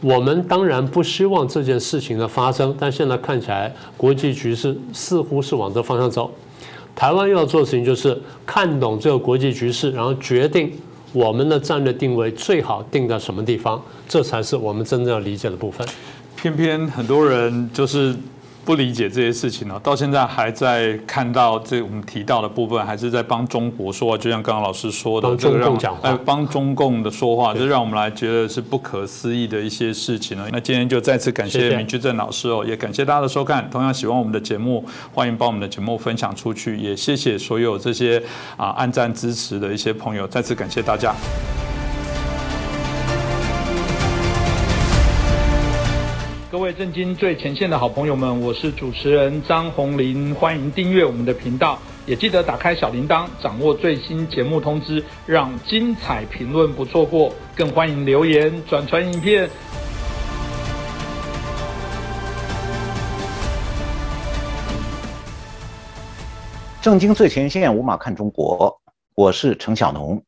[0.00, 6.30] 我们当然不希望这件事情的发生，但现在看起来国际局势似乎是往这方向走。
[6.94, 8.16] 台湾要做的事情就是
[8.46, 10.72] 看懂这个国际局势，然后决定
[11.12, 15.84] 我们的战略定位最好定在什么地方，这才是我们真正要理解的部分。
[16.36, 18.14] 偏偏很多人就是。
[18.70, 30.46] 不理解这些事情呢，到现在还在看到这我们提到的部分，还是在帮中国说话，就像刚刚老师说的，这个让哎帮中共的说话，这让我们来觉得是不可思议的一些事情呢。
[30.52, 33.68] 那今天就再次感谢明居正老师哦，也感谢大家的收看。
[33.72, 38.22] 同样喜欢我们的节目，欢迎把我们的节目分享出去，也谢谢所有这些
[38.56, 41.12] 啊按赞支持的一些朋友，再次感谢大家。
[46.50, 51.78] 各位震惊最前线的好朋友们，我是主持人张红林，欢迎订阅我们的频道。
[52.06, 57.32] 也记得打开小铃铛，掌握最新节目通知，让精彩评论不错过。
[57.54, 59.48] 更欢迎留言转传影片。
[66.82, 68.76] 正经最前线，无马看中国，
[69.14, 70.20] 我是陈小农。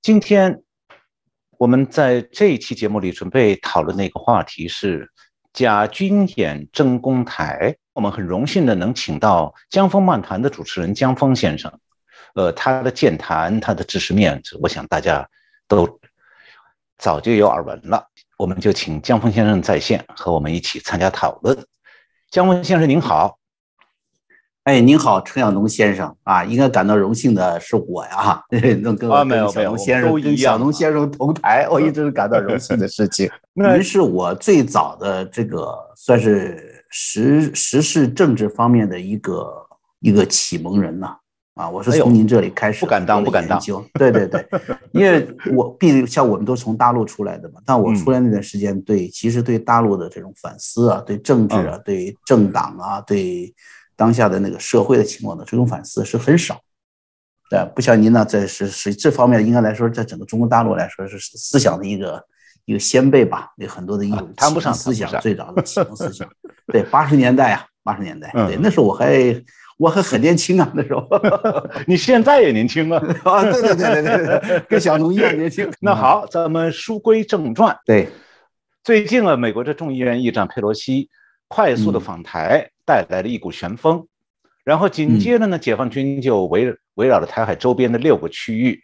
[0.00, 0.62] 今天
[1.58, 5.10] 我们在这一期节目里准备讨论的一个话题是
[5.52, 7.76] 假军演真攻台。
[7.92, 11.72] 我们很荣幸的能请到江峰漫谈的主持人江峰先生。
[12.34, 15.28] 呃，他的健谈，他的知识面，我想大家
[15.66, 15.98] 都
[16.96, 18.06] 早就有耳闻了。
[18.36, 21.58] 我们就请江峰先生在线和我们一起参加讨论。
[22.30, 23.36] 江峰先生您好。
[24.68, 28.44] 哎，您好，陈晓农先生啊，应该感到荣幸的是我呀，
[28.82, 33.30] 能跟我跟小农先生跟小农先生同台， 我一直是感到荣幸的事情。
[33.56, 39.50] 您是我最早的这个算是时时事政治方面的一个
[40.00, 41.16] 一个启蒙人呐，
[41.54, 43.58] 啊，我是从您这里开始不敢当不敢当，
[43.94, 44.46] 对对对，
[44.92, 45.26] 因为
[45.56, 53.50] 我毕竟像我们都是从大陆出来的嘛，但我出来那段时间，对其实对大陆的这种反思啊，对政治啊，对政党啊，对。
[53.98, 56.60] 当下的那个社会的情况的这种反思是很少，
[57.50, 62.24] 对，不像您呢，在是是这方面应该来说，在整个中国大陆来说是思想的一个
[62.64, 66.28] 一个先辈吧，有很多的一种谈不上思想最早的启蒙思想。
[66.68, 69.42] 对，八十年代啊，八十年代，对，那时候我还
[69.78, 71.04] 我还很年轻啊，那时候。
[71.88, 73.02] 你现在也年轻啊？
[73.24, 75.68] 啊，对对对对对对，跟小农一样年轻。
[75.82, 77.76] 那好，咱们书归正传。
[77.84, 78.08] 对，
[78.84, 81.10] 最近啊，美国的众议院议长佩洛西
[81.48, 82.70] 快速的访台。
[82.88, 84.08] 带来了一股旋风，
[84.64, 88.82] 然后紧接着呢，解放军就围围绕着台海周边的六个区域，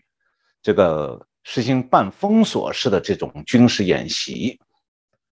[0.62, 4.60] 这个实行半封锁式的这种军事演习。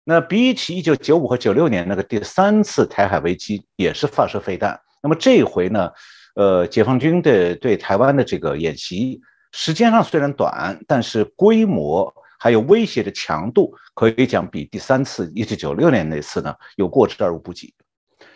[0.03, 4.79] 那比起一九九五和九六年那个第三次台海危机，也是发射飞弹。
[5.01, 5.89] 那么这一回呢，
[6.35, 9.19] 呃，解放军的对台湾的这个演习，
[9.51, 17.73] 时间上虽然短，但是规模还有威胁的强度，可以讲比第三次一九九六年那次呢，有过之而无不及。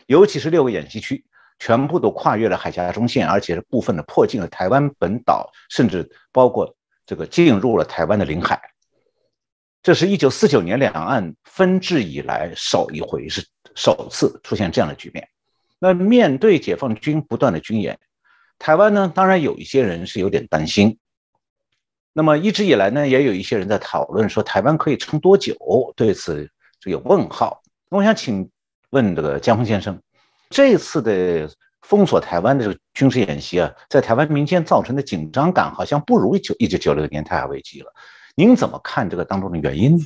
[0.07, 1.23] 尤其是六个演习区，
[1.59, 8.61] 全部都跨越了海峡中线，而且是部分的迫近了台湾本岛，甚至包括这个进入了台湾的领海。
[9.81, 15.27] 这是一九四九年两岸分治以来首一回，是首次出现这样的局面。
[15.79, 17.99] 那面对解放军不断的军演，
[18.59, 20.97] 台湾呢，当然有一些人是有点担心。
[22.13, 25.55] 那么一直以来呢，也有一些人在讨论说，台湾可以撑多久？
[25.95, 27.61] 对此就有问号。
[27.89, 28.49] 那我想请。
[28.93, 29.99] 问这个江峰先生，
[30.51, 31.49] 这次的
[31.81, 37.91] 封锁台湾的这个军事演习啊，在台湾民间造成的紧张感好像不如一九一九九六年台海危机了。
[38.35, 39.99] 您怎么看这个当中的原因？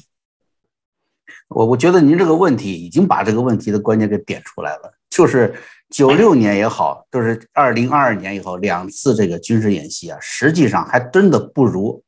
[1.49, 5.53] 我我觉得您这个问题已经把这个问题的关键给点出来了，就是
[5.89, 12.01] 九六年也好，就是二零二二年以后两次这个军事演习啊，实际上还真的不如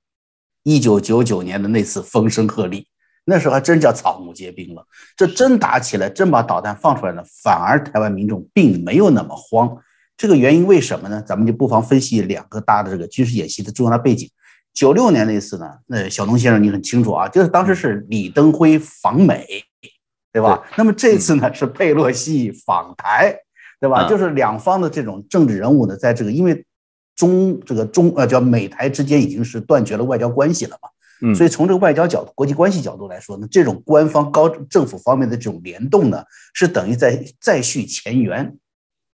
[0.64, 2.86] 一九九九年的那次风声鹤唳。
[3.30, 4.84] 那时候还真叫草木皆兵了，
[5.16, 9.78] 这真打起来，真把导弹放出来了，反而台湾民众并没有那么慌。
[10.18, 11.24] 这个原因为什么呢？
[11.26, 14.30] 咱们就不妨分析两个大的这个军事演习的重要的背景。
[14.74, 19.46] 九六年那次呢，那小东先生你很清楚啊，就是当时是李登辉访美，
[20.34, 20.64] 对吧？
[20.76, 23.36] 那么这次呢是佩洛西访台，
[23.80, 24.10] 对吧？
[24.10, 26.66] 就是两方的这种政治人物呢，在这个因为
[27.16, 30.90] 中这个中呃叫美台之间已经是断绝了外交关系了嘛。
[31.36, 38.58] 所以从这个外交角度、国际关系角度来说呢，这种官方高政府方面的这种联动呢，是等于在再续前缘，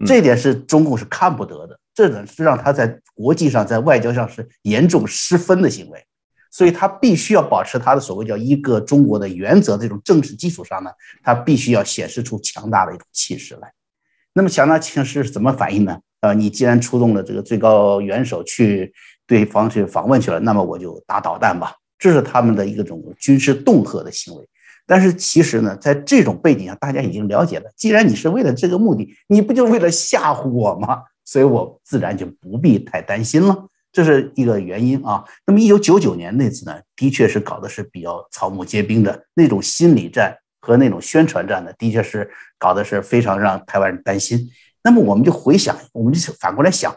[0.05, 6.05] 这点是中共是看不得的，这呢是让他在国际上、在外交上是严重失分的行为，
[6.51, 10.91] 所以他必须要保持他的所谓叫一个中国的原则这种政治基础上呢，
[11.23, 13.73] 他必须要显示出强大的一种气势来。
[14.33, 15.97] 那么强大气势是怎么反应呢？
[16.21, 18.93] 呃，你既然出动了这个最高元首去
[19.25, 21.73] 对方去访问去了，那么我就打导弹吧。
[21.97, 24.47] 这是他们的一个种军事恫吓的行为，
[24.85, 27.71] 但是其实呢，在这种背景下，大家已经了解了。
[27.75, 31.03] 既然你是为了这个目的，你不就为了吓唬我吗？
[31.23, 35.25] 所以我自然就不必太担心了，这是一个原因啊。
[35.47, 42.29] 那么一九九九年那次呢，的确是搞的是比较草木皆兵的那种心理战和那种宣传战呢，的确是
[42.59, 44.47] 搞的是非常让台湾人担心。
[44.83, 46.95] 那么我们就回想，我们就反过来想，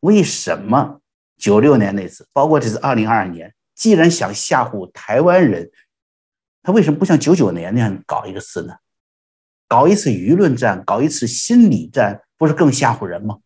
[0.00, 0.98] 为什么
[1.36, 3.54] 九六年那次，包括这次二零二二年？
[3.78, 5.70] 既然想吓唬台湾人，
[6.64, 8.74] 他为什么不像九九年那样搞一次呢？
[9.68, 13.38] 搞一次舆论战，搞一次心理战，不是更吓唬人吗？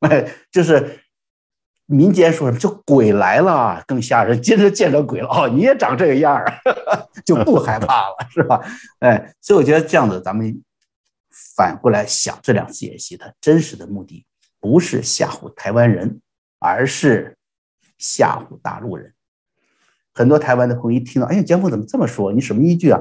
[0.00, 1.00] 哎， 就是
[1.86, 4.42] 民间说什么，就鬼来了更吓人。
[4.42, 6.60] 今着见着鬼了，哦，你也长这个样儿，
[7.24, 8.60] 就不害怕了，是吧？
[9.00, 10.62] 哎，所以我觉得这样子，咱们
[11.56, 14.26] 反过来想，这两次演习它真实的目的。
[14.60, 16.20] 不是吓唬台湾人，
[16.58, 17.34] 而是
[17.96, 19.13] 吓唬大陆人。
[20.14, 22.32] 很多台湾的朋友一听到，哎，江峰怎么这么说？
[22.32, 23.00] 你什么依据啊？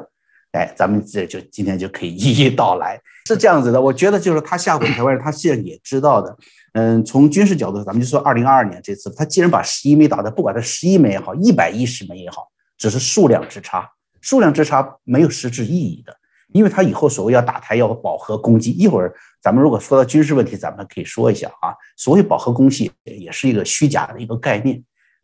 [0.53, 2.99] 哎，咱们这就今天就可以一一道来。
[3.25, 6.35] 是这样子的，我觉得就是他吓唬台湾人，他现在也知道的。
[6.73, 12.47] 嗯，从军事角度，咱们就说二零二二年这次，他既然把十一枚导弹，不管他十一枚也好，一百一十枚也好，
[12.77, 13.89] 只是数量之差，
[14.21, 16.15] 数量之差没有实质意义的，
[16.51, 24.83] 因为他以后所谓要打台要饱和攻击，一会儿咱们如果说到军事问题，咱们可以说一下啊，所谓饱和攻击也是一个虚假的一个概念，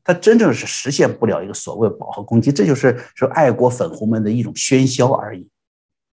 [0.09, 5.47] 它真正是实现不了一个所谓饱和攻击，这就是说爱国粉红们的一种喧嚣而已。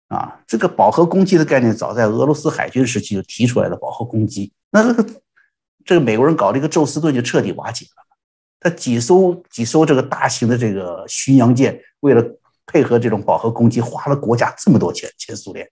[0.09, 3.75] 啊，这个饱和攻击的概念早在俄罗斯海军时期就提出来了。
[3.75, 5.09] 饱和攻击，那这个
[5.83, 8.03] 这个美国人搞这个宙斯盾就彻底瓦解了。
[8.59, 12.23] 他几艘几艘这个大型的这个巡洋舰，为了
[12.67, 15.67] 配合这种饱和攻击，花了国家这么多钱，前苏联。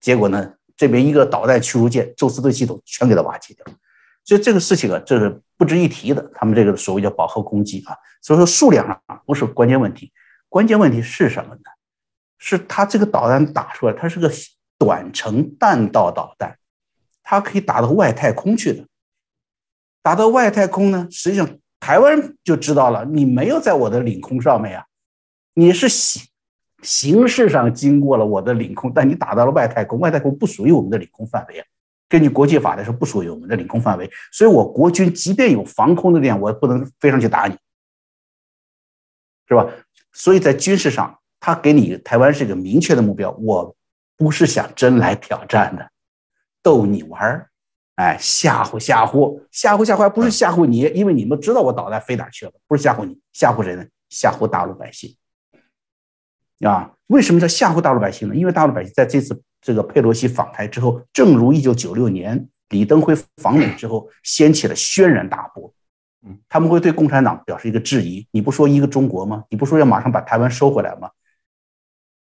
[0.00, 3.72] 结果呢，这边一个导弹驱逐舰，宙斯盾系统全给它瓦解掉了。
[4.28, 6.30] 所以这个事情啊，这是不值一提的。
[6.34, 10.12] 他们这个所谓叫饱和攻击啊，所以说数量上不是关键问题，
[10.50, 11.62] 关键问题是什么呢？
[12.36, 14.30] 是它这个导弹打出来，它是个
[14.76, 16.58] 短程弹道导弹，
[17.22, 18.84] 它可以打到外太空去的。
[20.02, 21.48] 打到外太空呢，实际上
[21.80, 24.84] 台湾就知道了，你没有在我的领空上面呀，
[25.54, 26.22] 你是形
[26.82, 31.66] 形式上经过了我的领空，但你打到了外太空，外太空不属于我们的领空范围啊。
[32.08, 37.56] 根据国际法来说，不属于我们的领空范围，所以我国军即便有防空的力量，我也不能飞上去打你，
[39.46, 39.66] 是吧？
[40.12, 41.14] 所以在军事上。
[41.40, 43.76] 他给你台湾是一个明确的目标，我
[44.16, 45.88] 不是想真来挑战的，
[46.64, 47.48] 逗你玩儿，
[47.94, 53.86] 哎，吓唬吓唬，吓唬吓唬，不是吓唬你，因为你们知道我导弹飞哪去了，不是吓唬你，吓唬谁呢？
[54.08, 55.16] 吓唬大陆百姓，
[56.66, 58.34] 啊，为什么叫吓唬大陆百姓呢？
[58.34, 65.72] 因为大陆百姓在这次这个佩洛西访台之后，正如一九九六年李登辉访美之后，掀起了轩然大波。
[66.26, 69.44] 嗯，他们会对共产党表示一个质疑，你不说一个中国吗？
[69.50, 71.10] 你不说要马上把台湾收回来吗？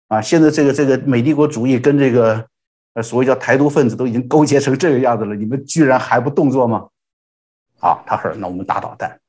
[0.10, 2.48] 啊，现在这个这个美帝国主义跟这个
[2.94, 6.88] 呃所谓叫台独分子都已经勾结成这个样子了，你们居然还不动作吗？
[7.80, 9.20] 啊，他说那我们打导弹，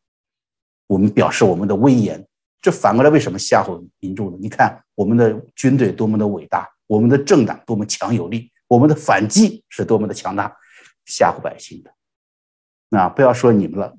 [0.87, 2.27] 我们表示我们的威严，
[2.61, 4.39] 这反过来为什么吓唬民众呢？
[4.41, 10.57] 你看我们的军队多么的伟大，我们的政党多么强有力，我们的反击是多么的强大，
[11.05, 12.99] 吓唬百姓的。
[12.99, 13.95] 啊，不要说你们了，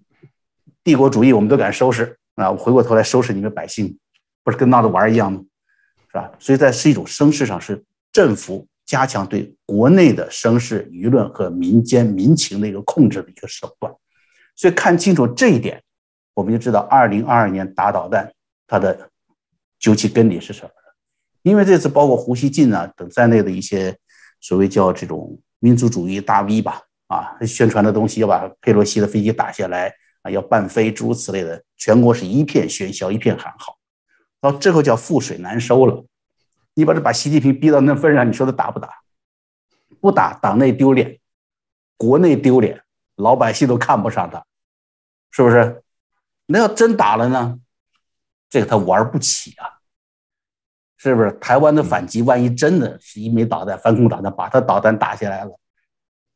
[0.83, 3.97] 帝国主义我们都敢收拾啊，我回过头来收拾你们百姓，
[4.43, 5.41] 不是跟闹着玩一样吗？
[6.07, 6.31] 是吧？
[6.39, 13.93] 所以在是一种声势上，是政府加强对国内的声势、舆论和民间民情的一个控制的一个手段。
[14.55, 15.83] 所以看清楚这一点，
[16.33, 18.33] 我们就知道二零二二年打导弹
[18.65, 19.11] 它的
[19.77, 20.71] 究其根底是什么。
[21.49, 23.97] 因为这次包括胡锡进啊等在内的一些
[24.39, 29.91] 所谓叫这种民族主义大 V 吧，啊，宣传的东西要把佩洛西的飞机打下来
[30.21, 33.77] 啊，要半飞诸如此类的，全国是一片喧嚣，一片喊好。
[34.39, 36.05] 到最后叫覆水难收了，
[36.75, 38.89] 你把这把习近平逼到那份上，你说他打不打？
[39.99, 41.19] 不打，党内丢脸，
[41.97, 42.81] 国内丢脸，
[43.15, 44.45] 老百姓都看不上他，
[45.31, 45.83] 是不是？
[46.45, 47.59] 那要真打了呢？
[48.49, 49.78] 这个他玩不起啊，
[50.99, 51.31] 是不是？
[51.41, 55.51] 台湾的反击，万一真的是一枚导弹反恐导弹把他导弹打下来了，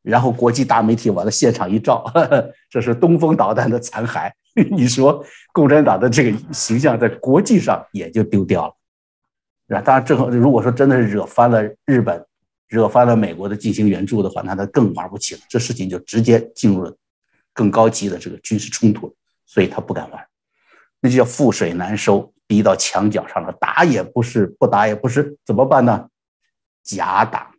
[0.01, 2.03] 然后国际大媒体往那现场一照，
[2.71, 4.31] 这是东风导弹的残骸。
[4.71, 9.81] 你说共产党的这个形象在国际上也就丢掉了？
[9.81, 12.23] 当然，正好如果说真的是惹翻了日本，
[12.67, 15.41] 惹翻了美国的进行援助的话，那他更玩不起了。
[15.49, 16.95] 这事情就直接进入了
[17.51, 19.13] 更高级的这个军事冲突了，
[19.45, 20.27] 所以他不敢玩，
[20.99, 26.07] 那就叫覆水难收，逼到墙角上了，打也不是，不打也不是，怎么办呢？
[26.83, 27.51] 假打，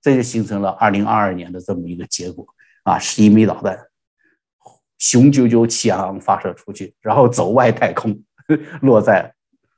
[0.00, 2.46] 这就形成了二零二二年的这么一个结果
[2.84, 2.98] 啊！
[2.98, 3.78] 十一枚导弹。
[4.96, 8.18] 雄赳赳气昂昂发射出去，然后走外太空，
[8.80, 9.34] 落在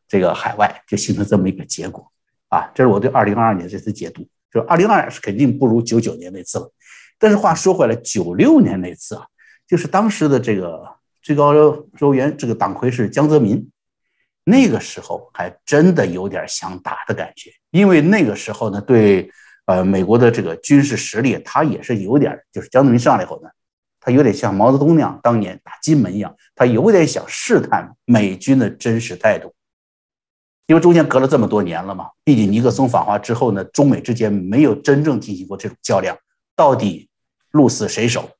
[0.07, 2.13] 这个海外，就形成这么一个结果
[2.49, 2.71] 啊！
[2.73, 4.25] 这是我对二零二二年这次解读。
[4.53, 6.73] 就二零二二是肯定不如九九年那次了，
[7.19, 9.27] 但是话说回来，九六年那次啊，
[9.67, 11.53] 就是当时的这个最高
[11.97, 13.69] 州员这个党魁是江泽民，
[14.49, 19.29] 那个时候还真的有点想打的感觉，因为那个时候呢，对
[19.65, 23.49] 呃美国的这个军事实力，他也是有点，就是江泽民上来以后呢。
[23.99, 29.53] 他有点像毛泽东那样，当年打金门一样，他有点想试探美军的真实态度，
[30.69, 32.11] 因为中间隔了这么多年了嘛。
[32.23, 36.17] 毕竟尼克松访华之后呢，中美之间没有真正进行过这种较量，
[36.55, 37.09] 到底
[37.51, 38.31] 鹿死谁手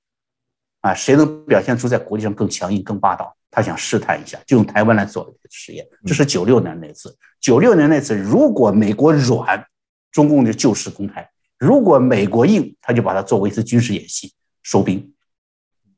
[0.87, 0.95] 啊？
[0.95, 3.35] 谁能表现出在国际上更强硬、更霸道？
[3.51, 5.87] 他想试探一下，就用台湾来做这个实验。
[6.05, 9.65] 这是九六年那次，九六年那次，如果美国软，
[10.13, 11.23] 中共就就事公开；
[11.59, 14.33] 如果美国硬，他就把它作为一次军事演习。
[14.63, 15.13] 收兵。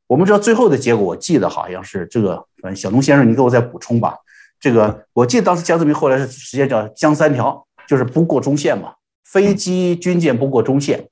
[0.07, 4.15] 我们知道最后的结果，我记得好像是这个，嗯，小龙先生，你给我再补充吧。
[4.61, 8.93] 这个我记得当时江泽民后来是直接叫江三条，就是不过中线嘛，
[9.25, 11.09] 飞机军舰不过中线，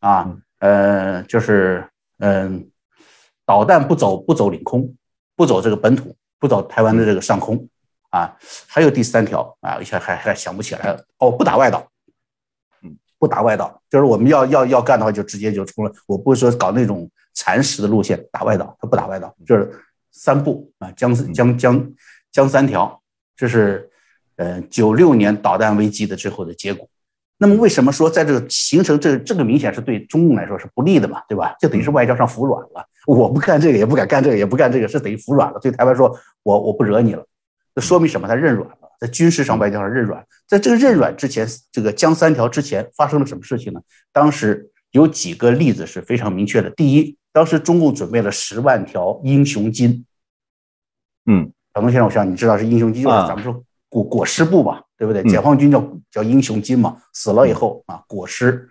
[0.00, 2.68] 啊，呃，就是嗯，
[3.48, 4.94] 导弹不走不走领空，
[5.34, 7.66] 不走这个本土，不走台湾的这个上空，
[8.10, 8.36] 啊，
[8.66, 11.02] 还有第三条啊，一下还还想不起来了。
[11.16, 11.88] 哦，不打外岛，
[12.82, 15.90] 嗯，不打外岛，就是我们要要要干的话，就直接就冲了。
[16.06, 19.72] 我不是说搞那种蚕食的路线打外岛，他不打外岛，就是
[20.12, 21.92] 三步啊，江江江。
[22.30, 23.02] 江三条，
[23.34, 23.90] 这是，
[24.36, 26.86] 呃，九六年导弹危机的最后的结果。
[27.40, 31.54] 那么，为什么说在这个形成这这个明显是对中共来说是不利的嘛，对吧？
[31.60, 32.84] 就等于是外交上服软了。
[33.06, 35.60] 我不干这个，也不敢干这个，也不干这个，是等于服软了。
[35.60, 36.12] 对台湾说，
[36.42, 37.24] 我我不惹你了。
[37.74, 38.26] 这说明什么？
[38.26, 40.26] 他认软了，在军事上、外交上认软。
[40.48, 43.80] 在这个认软之前，这个江三条之前发生了什么事情呢？
[44.12, 46.68] 当时有几个例子是非常明确的。
[46.70, 50.04] 第一，当时中共准备了十万条英雄金，
[51.26, 51.52] 嗯。
[51.74, 55.22] 小东先生，我想你知道是英雄金，就是咱们说裹裹尸布嘛，对不对？
[55.22, 58.68] 解放军叫叫英雄金嘛，死了以后啊，裹尸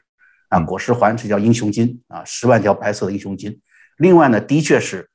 [0.50, 3.60] 啊，裹尸环是叫英雄金啊，十万条白色的英雄金。
[3.98, 5.10] 另外呢，的确是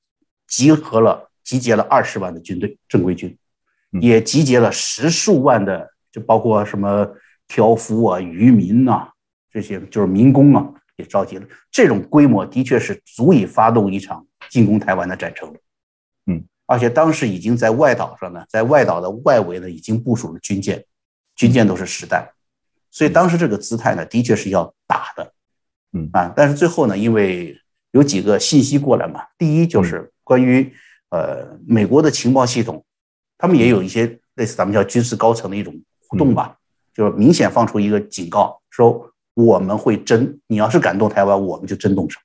[0.48, 3.36] 集合了集结了二十万的军队，正规军，
[4.00, 7.06] 也集结了十数万的，就包括什么
[7.46, 9.08] 挑夫啊、渔民呐，
[9.52, 11.46] 这些就是民工啊，也召集了。
[11.70, 15.54] 这种规模的确是足以发动一场进攻台湾的战争
[16.26, 16.42] 嗯。
[16.66, 20.82] 而且当时已经在外岛上呢，在外岛的外围呢，已经部署了军舰，
[21.42, 22.24] 军舰都是实弹，
[22.88, 25.32] 所以当时这个姿态呢，的确是要打的，
[25.92, 27.58] 嗯啊，但是最后呢，因为
[27.90, 30.72] 有几个信息过来嘛，第一就是关于
[31.10, 32.84] 呃美国的情报系统，
[33.36, 35.74] 他们也有一些类似咱们叫军事高层的一种
[36.06, 36.56] 互动吧，
[36.94, 42.20] 就是明显放出一个警告，说我们会真，你要是敢动台湾，我们就真动手。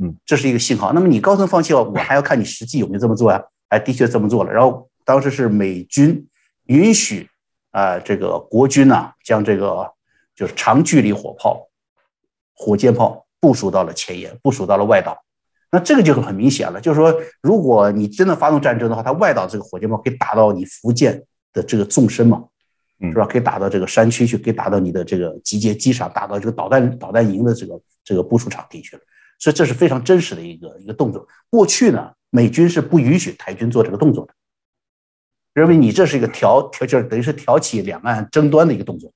[0.00, 0.92] 嗯，这是一个信号。
[0.92, 3.40] 那么你高层放弃了， 我还要看你实际有没有这么做呀？
[3.68, 4.52] 哎，的确这么做了。
[4.52, 6.26] 然后当时是美军
[6.64, 7.28] 允许
[7.76, 9.92] 啊，这个国军呢将这个
[10.34, 11.68] 就是长距离火炮、
[12.54, 15.22] 火箭炮部署到了前沿，部署到了外岛。
[15.70, 21.22] 那这个就很明显了，就是说，如果你真的发动战争的话，它外岛这个火箭炮可以打到你福建
[21.52, 22.42] 的这个纵深嘛，
[22.98, 23.26] 是吧？
[23.26, 29.02] 可以打到这个山区去，可以打到你的这个集结机场，打到这个导弹导弹营的这个这个部署场地去了。
[29.38, 31.28] 所以这是非常真实的一个一个动作。
[31.50, 34.32] 过去呢，美军是不允许台军做这个动作的，
[35.62, 39.12] 认为你这是一个挑挑，就是等于是挑起两岸争端的一个动作。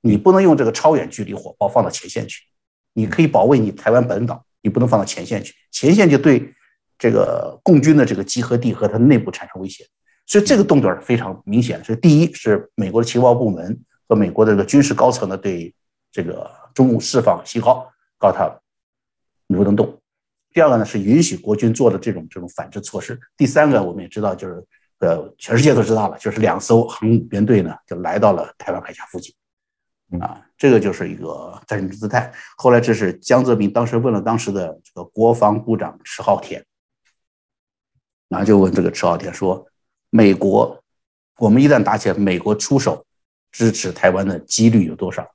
[0.00, 2.42] 你不能用这个超远距离火炮放到前线去，
[2.94, 6.54] 你可以保卫你台湾本岛，你不能放到前线去，前线就对
[6.98, 9.84] 这个共军的这个集合地和它内部产生威胁。
[10.26, 11.82] 所以这个动作是非常明显。
[11.84, 13.78] 所以第一是美国的情报部门
[14.08, 15.74] 和美国的这个军事高层呢，对
[16.12, 18.60] 这个中共释放信号，告诉他。
[19.48, 20.00] 你不能动。
[20.52, 23.18] 第二个呢是允许国军做的这种这种反制措施。
[23.36, 24.64] 第三个我们也知道，就是
[25.00, 29.34] 呃，全世界都知道了，就是两艘航母编队呢就来到了台湾海峡附近，
[30.20, 32.30] 啊，这个就是一个战争姿态。
[32.58, 36.62] 后来这是江泽民当时问了当时的这个国防部长迟浩田，
[38.28, 39.66] 然后就问这个迟浩田说
[40.10, 40.82] ：“美国，
[41.38, 43.06] 我们一旦打起来，美国出手
[43.50, 45.26] 支持台湾的几率有多少？”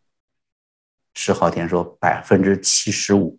[1.15, 3.35] 迟浩田说：“百分之七十五。”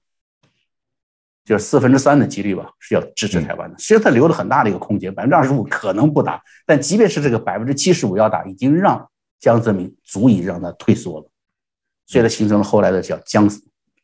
[1.47, 3.76] 就是四分之三的几率吧，是要支持台湾的。
[3.76, 11.30] 其实他留了很大的一个空间，百分之二十五可能不打，但即便是这个百分之七十五要打，已经让江泽民足以让他退缩了，
[12.05, 13.49] 所以它形成了后来的叫江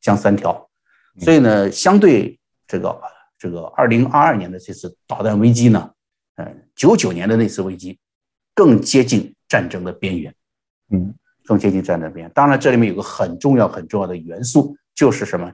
[0.01, 0.70] 江三条。
[1.18, 2.38] 所以呢，相对
[2.68, 3.01] 这个
[3.36, 5.90] 这个二零二二年的这次导弹危机呢，
[6.36, 7.99] 嗯，九九年的那次危机
[8.55, 10.32] 更接近战争的边缘，
[10.90, 11.12] 嗯，
[11.45, 12.32] 更接近战争边缘。
[12.32, 15.53] 当然，这里面有个很重要很重要的元素，就是什么？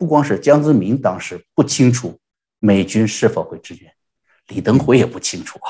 [0.00, 2.18] 不光是江泽民当时不清楚
[2.58, 3.92] 美军是否会支援，
[4.48, 5.68] 李登辉也不清楚啊，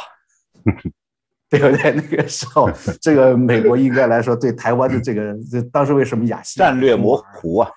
[1.48, 1.90] 对不对？
[1.90, 2.70] 那个时候，
[3.00, 5.34] 这个美国应该来说对台湾的这个，
[5.72, 7.68] 当时为什么亚细战略模糊啊？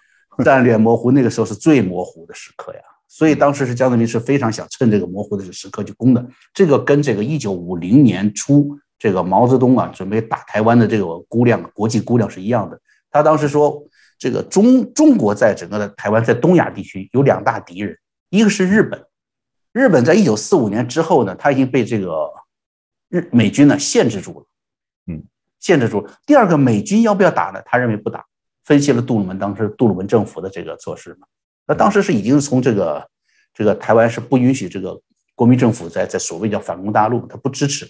[0.46, 2.82] 战略模糊，那个时候是最模糊的时刻呀。
[3.08, 6.24] 所以当时是江泽民是非常想趁这个模糊的时刻去攻的。
[6.54, 12.80] 这个跟这个一九五零年初这个毛泽东啊准备打台湾的这个估量，国际估量是一样的。
[13.10, 13.84] 他当时说。
[14.24, 17.98] 这个中中国在整个的台湾，在东亚地区有两大敌人，
[18.30, 19.06] 一个是日本，
[19.74, 22.32] 日本在一九四五年之后呢，他已经被这个
[23.10, 24.46] 日美军呢限制住了，
[25.08, 25.22] 嗯，
[25.60, 26.08] 限制住。
[26.26, 27.62] 第二个，美军要不要打呢？
[27.66, 28.24] 他认为不打。
[28.64, 31.28] 分析了杜鲁门当时杜鲁门政府的这个措施嘛，
[31.68, 33.06] 那当时是已经从这个
[33.54, 34.98] 这个台湾是不允许这个
[35.36, 37.86] 国民政府在在所谓叫反攻大陆，他不支持。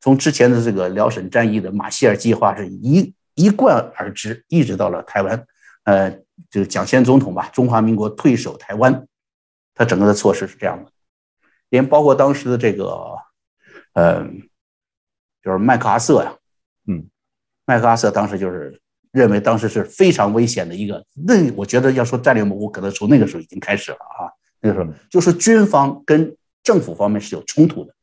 [0.00, 5.46] 从之前的这个辽沈战役的马歇尔计划是一一贯而之，一直到了台湾。
[5.88, 6.10] 呃，
[6.50, 9.08] 这个蒋先总统吧，中华民国退守台湾，
[9.74, 10.92] 他整个的措施是这样的，
[11.70, 13.16] 连包括当时的这个，
[13.94, 14.22] 呃，
[15.42, 16.36] 就是麦克阿瑟呀，
[16.86, 17.08] 嗯，
[17.64, 18.78] 麦克阿瑟当时就是
[19.12, 24.28] 认为当时是非常危险的一个，那我觉得要说战略模糊，可能从那个时候已经开始了啊，
[24.60, 27.94] 那个时候就是军方跟政府方面是有冲突的，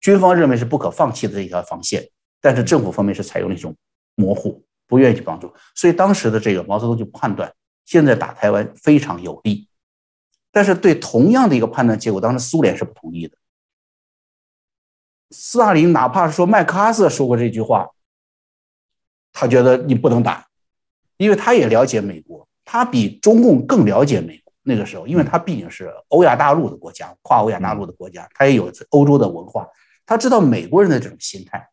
[0.00, 2.10] 军方认为是不可放弃的一条防线，
[2.40, 3.72] 但是政府方面是采用了一种
[4.16, 4.63] 模糊。
[4.86, 7.52] 不愿意去帮助，所以当时的这个毛泽东就判断，
[7.84, 9.68] 现在打台湾非常有利。
[10.52, 13.36] 但是对同样的一个判断结果，当时苏联是不同意的。
[15.30, 17.90] 斯大林哪怕是说麦克阿瑟说过这句话，
[19.32, 20.46] 他觉得你不能打，
[21.16, 24.52] 因为他也了解美国，他比中共更了解美国。
[24.62, 29.68] 那个时候，因为他毕竟是欧亚大陆的国家，跨欧亚大陆的国家，他也有欧洲的文化，
[30.06, 31.68] 他知道美国人的这种心态。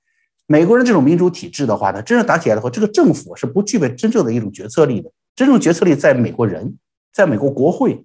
[0.51, 5.09] 美国人这种民主体制的话，呢，真正打起来的话，这个政府是不具备真正的一种决策力的。
[5.33, 6.77] 真正决策力在美国人，
[7.13, 8.03] 在美国国会，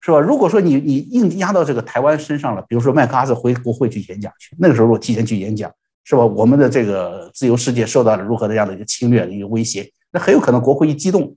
[0.00, 0.18] 是吧？
[0.18, 6.26] 如果说你你硬压到这个台湾身上了，比如说麦克阿瑟回国会去演讲去，那个时候我提前去演讲，是吧？
[6.26, 11.36] 我们的这个自由世界受到了如何这样的一个侵略的一个威胁，那很有可能国会一激动，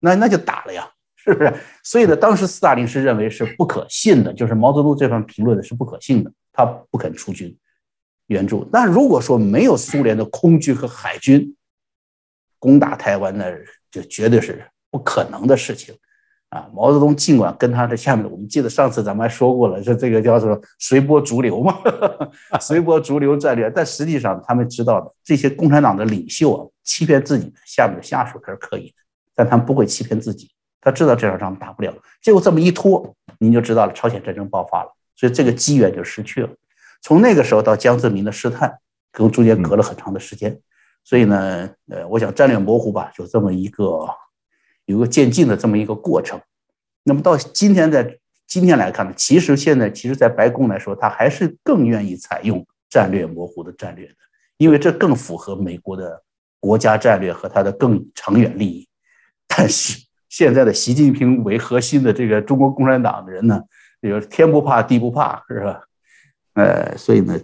[0.00, 0.86] 那那就打了呀，
[1.16, 1.50] 是不是？
[1.82, 7.56] 所以呢，当时斯大林是认为是不可信的，就是毛泽东这番评论的是不可信的，他不肯出军。
[8.28, 11.54] 援助，那如果说没有苏联的空军和海军
[12.58, 13.52] 攻打台湾，那
[13.90, 15.94] 就绝对是不可能的事情
[16.48, 16.68] 啊！
[16.72, 21.78] 毛泽东尽管跟他的下面，我们记得上次咱们还说过了，说这个叫做随波逐流嘛，
[22.60, 23.70] 随波逐流战略。
[23.74, 28.94] 但实际上他们知道的，这些共产党的领袖啊，欺骗自己的下面的下属他是可以的，
[29.34, 30.50] 但他们不会欺骗自己。
[30.80, 36.48] 他知道这场仗打不了，结果这么一拖，您就知道了，朝鲜战争爆发了，所以这个机缘就失去了。
[37.02, 38.78] 从那个时候到江泽民的试探，
[39.10, 40.58] 跟中间隔了很长的时间，
[41.04, 44.08] 所以呢，呃，我想战略模糊吧，就这么一个
[44.86, 46.40] 有个渐进的这么一个过程。
[47.02, 54.14] 那么到今天，在今天来看呢，其实现在其实，在白宫来说，他还是更愿意采用战略模糊的战略的，
[54.56, 56.22] 因为这更符合美国的
[56.60, 58.88] 国家战略和他的更长远利益。
[59.48, 63.60] 但是现在的习近平为核心的这个中国共产党的人呢，
[64.00, 65.82] 比如天不怕地不怕，是吧？
[66.54, 67.38] 呃，所以呢，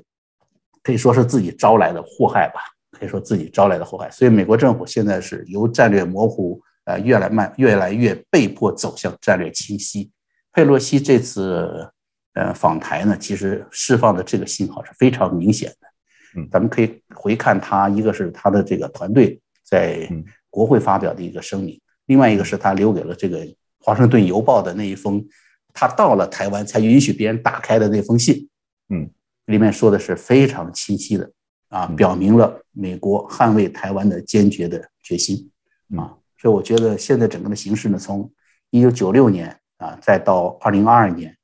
[0.83, 2.61] 可以说是自己招来的祸害吧，
[2.93, 4.11] 可以说自己招来的祸害。
[4.11, 10.11] 所以美国政府现在是由战略模糊，呃，越来慢，越来越被迫走向战略清晰。
[10.53, 11.91] 佩洛西这次
[12.35, 15.89] 呃访台呢，其实释放的这个信号是非常明显的。
[16.37, 20.07] 嗯，咱们可以回看他，一个是他的这个团队在
[20.51, 23.39] 国会发表的一个声明，另外一个是他留给了这个
[23.81, 25.25] 《华盛顿邮报》的那一封，
[25.73, 28.49] 他到了台湾才允许别人打开的那封信。
[28.91, 29.11] 嗯，
[29.47, 31.31] 里面说的是非常清晰的
[31.69, 35.51] 啊，表明了美国捍卫台湾的坚决的决心
[35.97, 38.33] 啊，所以我觉得现在整个的形势呢，从
[38.71, 41.37] 一九九六年啊，再到二零二二年，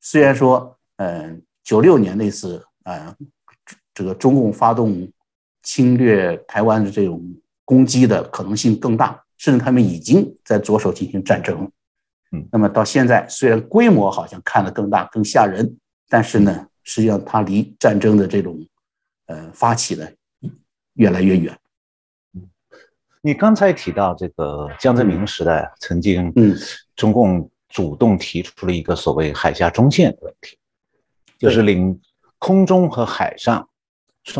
[0.00, 3.16] 虽然说嗯，九六年那次啊，
[3.94, 5.10] 这个中共发动
[5.62, 7.22] 侵略台湾的这种
[7.64, 11.70] 攻击的可能性更大，甚至他们已经在着手进行战争了。
[12.32, 16.66] 嗯，那么到现在虽然规模好像看得更大更吓人，但是呢。
[16.84, 18.58] 实际上，它离战争的这种，
[19.26, 20.06] 呃，发起呢
[20.94, 21.56] 越来越远。
[23.22, 26.56] 你刚才提到这个江泽民时代，曾经，嗯，
[26.96, 30.56] 中共主动提出了一个所谓海峡中线的问题，
[31.38, 32.00] 就是领
[32.38, 33.68] 空中和海上，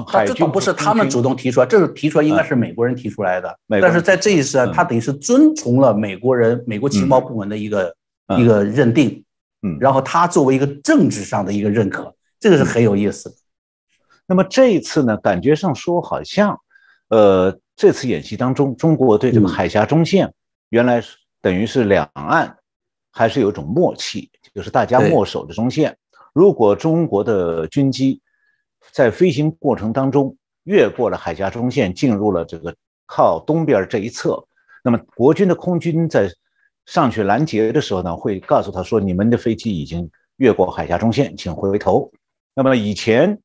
[0.07, 3.55] 海军不是他们主动提出来，这是提出来应该是美国人提出来的。
[3.69, 7.95] 但是在这一次，他等于是遵从了美国人、美国情报部门的一个
[8.39, 9.23] 一个认定，
[9.61, 12.15] 嗯，然后他作为一个政治上的一个认可。
[12.41, 13.37] 这个是很有意思的。
[14.27, 16.59] 那么这一次呢，感觉上说好像，
[17.09, 20.33] 呃，这次演习当中，中国对这个海峡中线，
[20.71, 22.57] 原来是等于是两岸
[23.11, 25.97] 还是有一种默契，就是大家默守着中线。
[26.33, 28.23] 如果中国的军机
[28.93, 32.75] 在飞行过程当中越过了海峡中线，进入了这个
[33.07, 34.47] 靠东边这一侧，
[34.85, 36.31] 那么国军的空军在
[36.87, 42.09] 上去拦截的时候呢，会告诉他说：“你们的飞机已经越过海峡中线，请回头。”
[42.53, 43.39] 那么以前，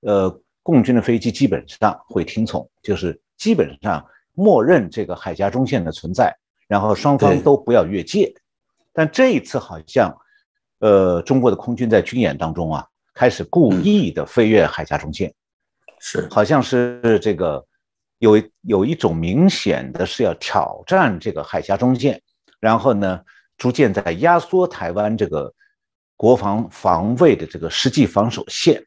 [0.00, 6.34] 呃，共军的飞机基本上会听从，就是基本上默认这个海峡中线的存在，
[6.66, 8.32] 然后双方都不要越界。
[8.94, 10.16] 但这一次好像，
[10.78, 15.32] 呃，中国的空军在军演当中啊，开始故意的飞越海峡中线，
[16.00, 17.64] 是，好像是这个
[18.18, 22.20] 有有一种明显的是要挑战这个海峡中线，
[22.58, 23.20] 然后呢，
[23.58, 25.52] 逐渐在压缩台湾这个。
[26.16, 28.82] 国防防卫的这个实际防守线，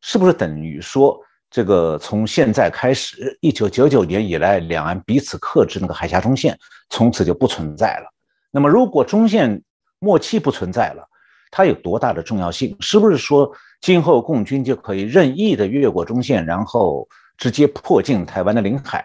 [0.00, 1.20] 是不是等于说，
[1.50, 6.58] 这个从现在开始，一九九九年以来，两岸彼此克制那个海峡中线，
[6.90, 8.12] 从此就不存在了？
[8.50, 9.62] 那么，如果中线
[10.00, 11.08] 默契不存在了，
[11.50, 12.76] 它有多大的重要性？
[12.80, 17.08] 是不是说今后共军就可以任意的越过中线，然后
[17.38, 19.04] 直接迫近台湾的领海，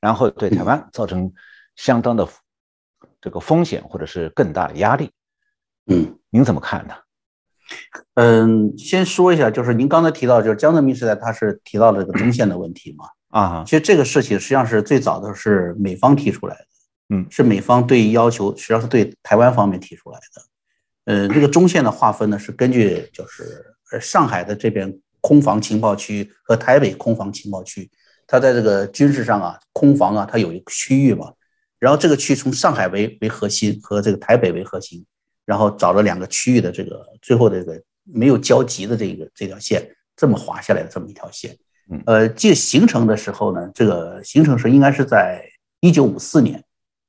[0.00, 1.30] 然后对台湾造成
[1.76, 2.26] 相当的
[3.20, 5.10] 这个风险或者是更大的压力？
[5.86, 6.94] 嗯，您怎么看呢？
[8.14, 13.04] 嗯，先说一下，就是您刚才提到，就是江泽民时代，他是提到了这个中线的问题嘛？
[13.28, 16.64] 啊，其实这个事情实际上是最早的是美方提出来的，
[17.10, 20.42] 嗯，是美方对于要求，实际上是对台湾方面提出来的。
[21.04, 27.90] 呃，这个中线的划分呢，是根据就是呃上海的这边空防情报区和台北空防情报区，
[28.26, 31.32] 它在这个军事上啊，空防啊，它有一个区域嘛，
[31.78, 35.06] 然后这个区从上海为为核心和这个台北为核心。
[35.50, 39.84] 然后找了两个区域的这个最后这个没有交集的这个这条线，
[40.14, 41.58] 这么划下来的这么一条线，
[42.06, 45.44] 呃，这形成的时候呢，这个形成是应该是在
[45.80, 46.62] 一九五四年，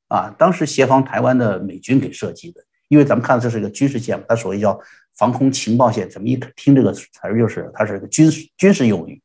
[0.08, 4.80] 啊，当时协防台湾的美军给设计的，因为咱们看这是一个军事线嘛，它所谓叫
[5.16, 9.22] 防空情报线，咱们一听这个词儿就是它是个军事军事用语，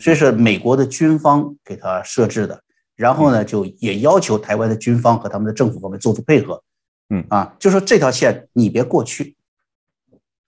[0.00, 2.60] 所以是美国的军方给它设置的，
[2.96, 6.60] 然后呢，就也要求台湾的军方和他们的政府方面做出配合。
[7.08, 9.36] 嗯啊，就说这条线你别过去，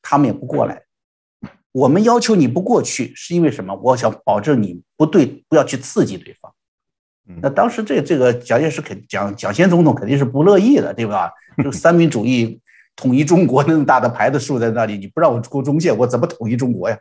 [0.02, 0.82] 他们也不过来。
[1.72, 3.74] 我们要求你不过去，是因为什么？
[3.76, 6.52] 我想保证你不对，不要去刺激对方。
[7.42, 11.30] 那当时这这个蒋介石肯蒋蒋先总统肯定是不乐意的，对吧？
[11.58, 12.58] 这个三民主义
[12.96, 16.98] 统一中国那么大的牌子竖在那里，你不让我过中线，我怎么统一中国呀？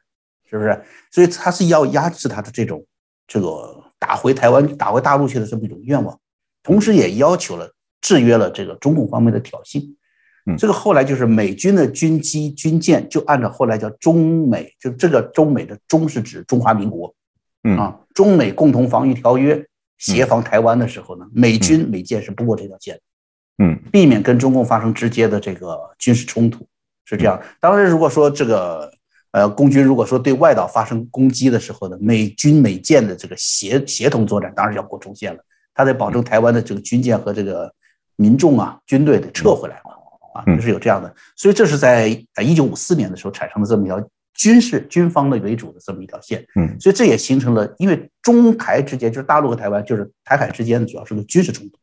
[0.50, 0.84] 是不是？
[1.12, 2.86] 所以他是要压制他的这种
[3.26, 6.20] 这个打回台湾、打回大陆去的这么一种愿望，
[6.62, 7.74] 同时也要求了。
[8.08, 9.82] 制约了这个中共方面的挑衅，
[10.46, 17.14] 嗯，这个后来就是美军的军机军舰就按照后来叫中美，就这个中美的中是指中华民国，
[17.66, 19.62] 嗯啊，中美共同防御条约
[19.98, 22.98] 协防台湾的时候呢，美军美舰是不过这条线，
[23.58, 26.66] 嗯，避免跟中共发生直接的这个军事冲突，
[27.04, 27.38] 是这样。
[27.60, 28.90] 当然，如果说这个
[29.32, 35.44] 呃共军如果说对外岛发生攻击的时候呢，美军美舰的这个协协同作战当然要过中线了，
[35.74, 37.70] 他得保证台湾的这个军舰和这个。
[38.18, 39.92] 民众啊，军队得撤回来嘛，
[40.34, 51.78] 啊，就是有这样的，所以这是在呃一九五四年的时候产生的这么一条军事军方的为主的这么一条线，嗯，所以这也形成了，因为中台之间就是大陆和台湾就是台海之间主要是个军事冲突，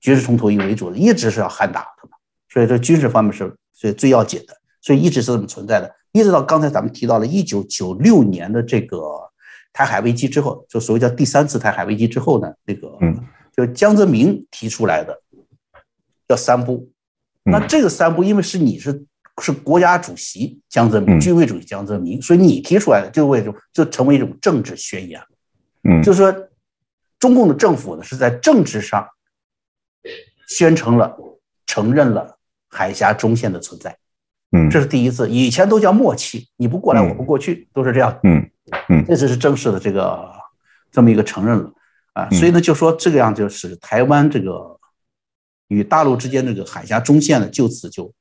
[0.00, 2.16] 军事冲突以为主的，一直是要喊打的嘛，
[2.52, 8.98] 所以这军事方面是所以最要紧的，所以一直是这么存在的，一直到刚才咱们提到了一九九六年的这个
[9.72, 13.16] 台海危机之后，就所谓叫第三次台海危机之后呢，那个嗯，
[13.56, 15.20] 就江泽民提出来的。
[16.32, 16.90] 叫三步，
[17.44, 19.04] 那这个三步，因为是你是
[19.42, 25.20] 是国家主席江泽民，军委主席江泽民，所以你提出来的就为什么就成为一种政治宣言。
[25.84, 26.48] 嗯，就是说，
[27.18, 29.06] 中共的政府呢是在政治上
[30.48, 31.14] 宣称了、
[31.66, 32.38] 承认了
[32.70, 33.94] 海峡中线的存在。
[34.52, 38.18] 嗯，这是第一次，以前都叫默契，你不过来我不过去，都是这样。
[38.22, 38.48] 嗯
[38.88, 40.30] 嗯，这次是正式的这个
[40.90, 41.70] 这么一个承认了
[42.14, 44.78] 啊，所以呢，就说这个样就是台湾这个。
[45.72, 48.12] 与大陆之间这个海峡中线呢，就此就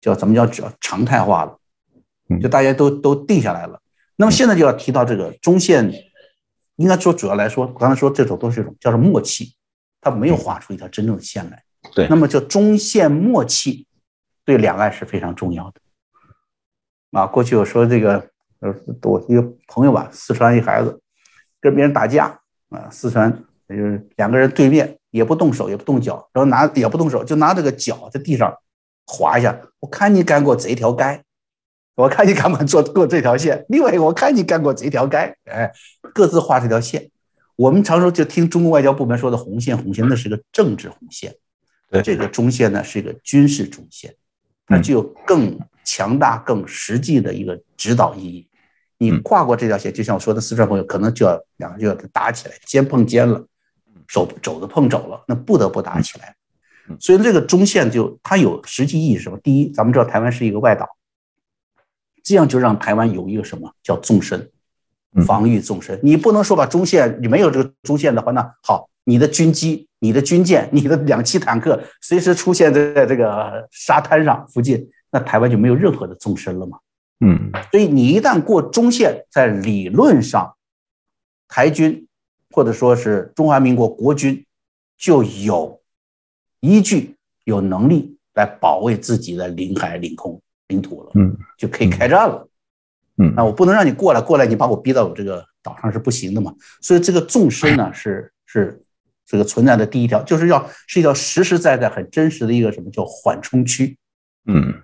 [0.00, 1.58] 叫怎么叫叫常态化了，
[2.40, 3.80] 就大家都都定下来了。
[4.14, 5.92] 那么现在就要提到这个中线，
[6.76, 9.52] 应该说主要来说，刚才说这种都是一种叫做默契，
[10.00, 11.64] 它没有画出一条真正的线来。
[11.94, 13.88] 对，那么叫中线默契，
[14.44, 15.80] 对两岸是非常重要的。
[17.10, 18.30] 啊，过去我说这个，
[18.60, 21.00] 呃，我一个朋友吧，四川一孩子
[21.60, 23.32] 跟别人打架啊，四川
[23.68, 24.96] 就是两个人对面。
[25.10, 28.54] 也不动手，也不动脚，然后拿也不动手，就拿这个脚在地上
[29.06, 29.60] 划一下。
[29.80, 31.22] 我看你敢过这条街，
[31.94, 33.64] 我看你敢不敢做过这条线。
[33.68, 35.70] 另外，我看你敢过这条街，哎，
[36.14, 37.10] 各自画这条线。
[37.56, 41.34] 我们常说就听中国外交部门说的红线，红线那是个政治红线，
[42.02, 44.14] 这个中线呢是一个军事中线，
[44.66, 48.48] 它具有更强大、更实际的一个指导意义。
[48.96, 53.44] 你跨过这条线，就像我说的，四川朋友可能就要两个就要打起来，肩碰肩了。
[54.10, 56.34] 手肘子碰肘了，那不得不打起来。
[56.98, 59.38] 所以这个中线就它有实际意义是什么？
[59.38, 60.84] 第一，咱们知道台湾是一个外岛，
[62.24, 64.50] 这样就让台湾有一个什么叫纵深，
[65.24, 66.00] 防御纵深。
[66.02, 76.78] 你不能说把中线你没有这个中线的话，那好，你的军机、你的军舰、你的两栖坦克随时出现在这个沙滩上附近，那台湾就没有任何的纵深了嘛。
[77.20, 80.56] 嗯，所以你一旦过中线，在理论上，
[81.46, 82.08] 台军。
[82.50, 84.44] 或者说是中华民国国军
[84.98, 85.80] 就有
[86.60, 92.48] 依据、有能力来保卫自己的领海、领空、领土了，嗯，就可以开战了，
[93.16, 96.54] 嗯，那我不能让你过来，过来你把我逼到我这个岛上是不行的嘛。
[96.80, 98.82] 所以这个纵深呢，是是
[99.24, 103.96] 这个存在的第一条，就是要是一条实实在在、很真实的一个什么叫缓冲区，
[104.46, 104.74] 嗯，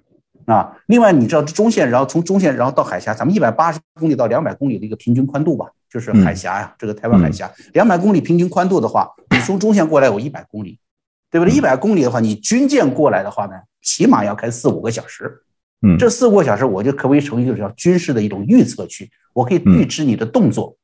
[0.46, 0.76] 啊。
[0.86, 5.66] 另外，你知道中线，然后从中线，然后到海峡，咱们一百八十公里到两百公里的一个平均宽度吧，
[5.96, 10.78] 就是海峡呀，这个台湾海峡两百公里平均宽度的话，你从中线过来有一百公里，
[11.30, 11.54] 对不对？
[11.54, 15.42] 一百公里的话，你军舰过来的话呢，起码要开四五个小时。
[15.80, 20.76] 嗯，这四五个小时，我就可以成为就是叫军事的一种预测区，我可以预知你的动作，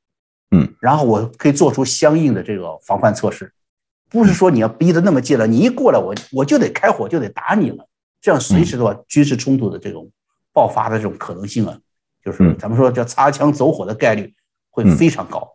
[0.51, 3.53] 嗯，然后我可以做出相应的这个防范措施，
[4.09, 7.87] 不是说你要逼得那么近了，你一过来我我就得开火就得打你了，
[8.23, 10.11] 这样随时的话，军事冲突的这种
[10.55, 11.79] 爆发的这种可能性啊，
[12.25, 14.33] 就是咱们说叫擦枪走火的概率
[14.73, 15.55] 会非常高，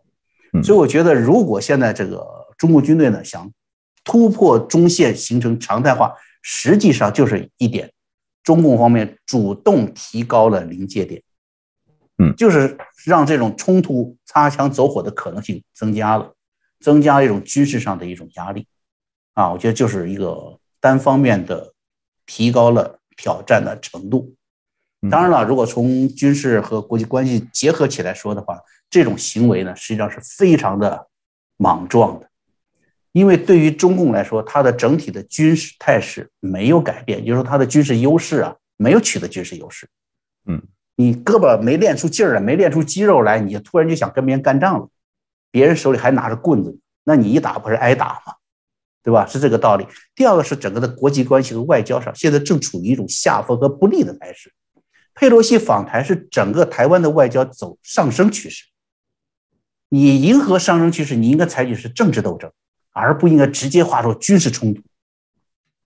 [0.62, 3.52] 所以我觉得如果现在这个中国军队呢想
[4.04, 7.92] 突破中线形成常态化，实际上就是一点。
[8.44, 11.22] 中共方面主动提高了临界点，
[12.16, 16.32] 嗯，就是让这种冲突擦枪走火的可能性增加了，
[16.80, 18.66] 增加一种军事上的一种压力，
[19.34, 21.74] 啊，我觉得就是一个单方面的
[22.24, 24.34] 提高了挑战的程度。
[25.10, 28.58] 当然了，如果从军事和国际关系结合起来说的话，
[28.90, 31.08] 这种行为呢，实际上是非常的
[31.56, 32.28] 莽撞的。
[33.12, 39.88] 因为对于中共来说，它的整体的军事态势没有改变，也就是说它的军事优势啊没有取得军事优势。
[40.46, 40.62] 嗯，
[40.96, 44.88] 你胳膊没练出劲儿来，没练出肌肉来，你就突然就想跟别人干仗了，
[45.50, 48.34] 别人手里还拿着棍子，那你一打不是挨打吗？
[49.02, 49.26] 对吧？
[49.26, 49.86] 是这个道理。
[50.14, 54.52] 第二个是整个的国际关系和外交上，现在正处于一种下风和不利的态势。
[55.14, 58.64] 佩洛西访台是整个台湾的外交走上升趋势，
[59.88, 62.50] 你迎合上升趋势，你应该采取是政治斗争。
[62.90, 64.82] 而不应该直接划出军事冲突，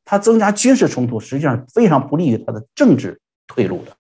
[0.02, 3.94] 它增加军事冲突实际上非常不利于它的政治退路的，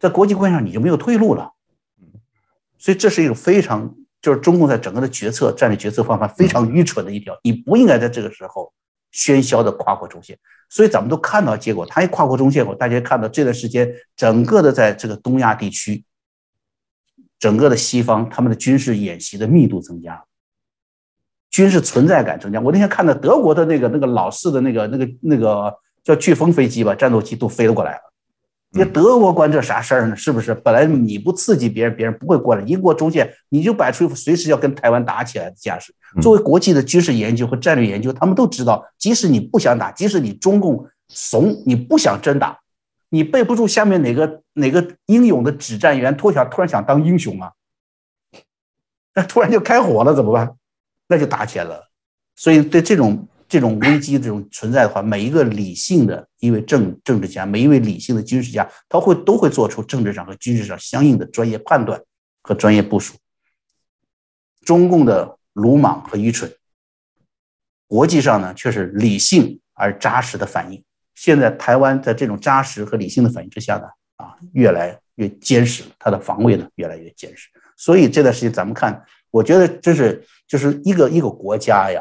[0.00, 1.52] 在国际关系上你就没有退路了，
[2.76, 8.72] 所以这是一个非常就是中共在整个的决策战略决策方法非常愚蠢的一条，你不应该在这个时候
[9.12, 10.36] 喧嚣的跨过中线，
[10.68, 16.02] 所以咱们都看到结果，他一跨过中线后，大家看到这段时间整个的在这个东亚地区，
[17.44, 20.24] 整个的西方他们的军事演习的密度增加。
[21.50, 22.58] 军事存在感增加。
[22.58, 25.70] 我那天看到德国的那个那个老式的那个那个那个
[26.02, 28.00] 叫飓风飞机吧，战斗机都飞了过来了。
[28.70, 30.16] 那德国关这啥事儿呢？
[30.16, 30.54] 是不是？
[30.54, 32.62] 本来你不刺激别人，别人不会过来。
[32.62, 35.94] 英国中线，你就摆出一副随时要跟台湾打起来的架势。
[36.22, 42.58] 作为国际的军事研究和战略研究，他们都知道，即使你不想打，即使你中共怂，你不想真打，
[43.14, 47.52] 你背不住下面哪个哪个英勇的指战员突然突然想当英雄啊，
[49.14, 50.56] 那突然就开火了，怎么办？
[51.06, 51.88] 那就打起来了，
[52.34, 62.02] 所以对这种这种危机这种存在的话，每一个理性的一位政政治家，每一位理性的军事家，他会都会做出政治上和军事上相应的专业判断
[62.42, 63.14] 和专业部署。
[64.62, 66.52] 中共的鲁莽和愚蠢，
[67.86, 70.82] 国际上呢却是理性而扎实的反应。
[71.14, 73.86] 现在台湾在这种扎实和理性的反应之下呢，
[74.16, 77.48] 啊，越来越坚实，它的防卫呢越来越坚实。
[77.76, 79.04] 所以这段时间咱们看。
[79.30, 82.00] 我觉得这是就是一个一个国家呀，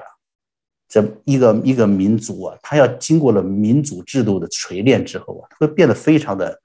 [0.87, 6.61] 这一个一个民族啊，它要经过了民主制度的锤炼之后啊，会变得非常的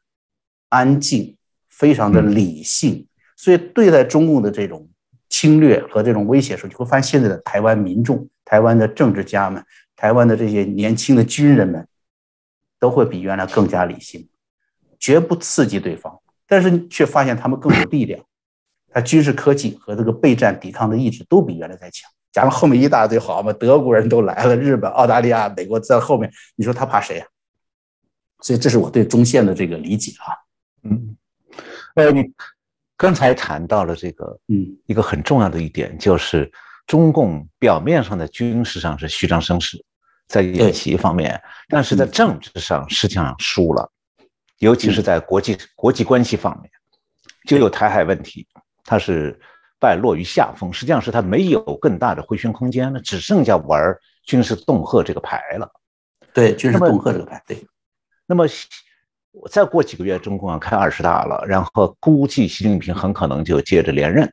[0.68, 1.34] 安静，
[1.70, 3.06] 非常的理性。
[3.34, 4.86] 所以对待中共的这种
[5.30, 9.64] 侵略和这种威胁的时，候，你会发现现在的台湾民众、台湾的政治家们、
[9.96, 11.88] 台湾的这些年轻的军人们，
[12.78, 14.28] 都会比原来更加理性，
[14.98, 18.24] 绝不刺激对方，但是却发现他们更有力量。
[18.90, 27.26] 他军事科技和这个备战抵抗的意志都比原来在强，加上后面一大堆好嘛，德国人都来了，日本、澳大利亚、美国在后面，你说他怕谁呀？
[28.40, 30.32] 所以这是我对中线的这个理解啊。
[30.84, 31.16] 嗯，
[31.96, 32.32] 呃，你
[32.96, 36.50] 刚才谈到了这个，嗯，一个很重要的一点就是
[36.86, 39.84] 中共表面上的军事上是虚张声势，
[40.28, 43.90] 在演习方面，但是在政治上实际上输了，
[44.58, 46.70] 尤其是在国际国际关系方面，
[47.46, 48.46] 就有台海问题。
[48.84, 49.38] 他是
[49.78, 55.70] 败落于下风，实际上是他没有更大的回旋空间了，只剩下玩军事恫吓这个牌了。
[56.32, 57.42] 对，军事恫吓这个牌。
[57.46, 57.66] 对。
[58.26, 58.46] 那么，
[59.50, 64.30] 再过几个月，中共要开二十大了，然后估计习近平很可能就接着连任。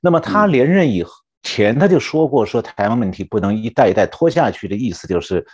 [0.00, 1.04] 那么他连任以
[1.44, 5.46] 前，他就说过，说台湾问题不能一代一代拖下去的意思，就是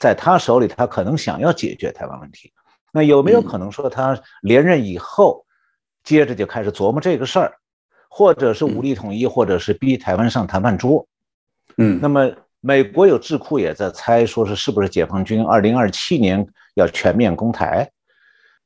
[0.00, 2.52] 在他手里，他可能想要解决台湾问题。
[2.92, 5.44] 那有没有可能说他连任以后，
[6.02, 7.52] 接着就开始琢磨这个事儿？
[8.08, 11.04] 或者是武力统一，或者是逼台湾上谈判桌，
[11.78, 12.30] 嗯，那么
[12.60, 17.90] 美国有智库也在猜，说是是不是解放军二零二七年要全面攻台？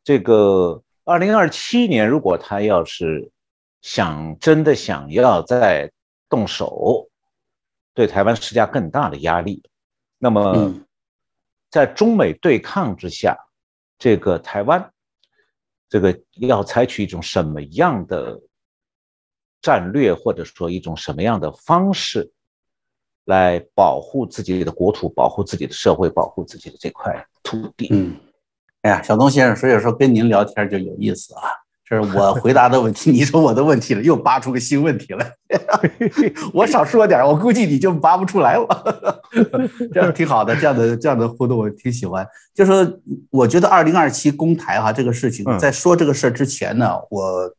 [0.04, 3.30] 这个二零二七年，如果他要是
[3.80, 5.90] 想真的想要再
[6.28, 7.08] 动手，
[7.94, 9.62] 对台湾施加更大的压力，
[10.18, 10.74] 那么
[11.70, 13.36] 在中美对抗之下，
[13.98, 14.92] 这个台湾
[15.88, 18.40] 这个要采取一种什么样的
[19.60, 22.30] 战略，或者说一种什么样的方式，
[23.24, 27.88] 来保护自己的国土、保护自己的社会、保护自己的这块土地。
[27.90, 28.16] 嗯，
[28.82, 31.50] 哎呀，小东先生，所以说跟您聊天就有意思啊。
[31.89, 35.32] 这是我回答的问题， 你说我的问题了，又扒出个新问题来。
[36.53, 39.22] 我少说点，我估计你就扒不出来了。
[39.95, 42.26] 这样挺好的，这样的这样的互动我挺喜欢。
[42.55, 42.86] 就说
[43.30, 47.51] 我觉得二零二七公台哈这个事情，在说这个事儿之前呢，我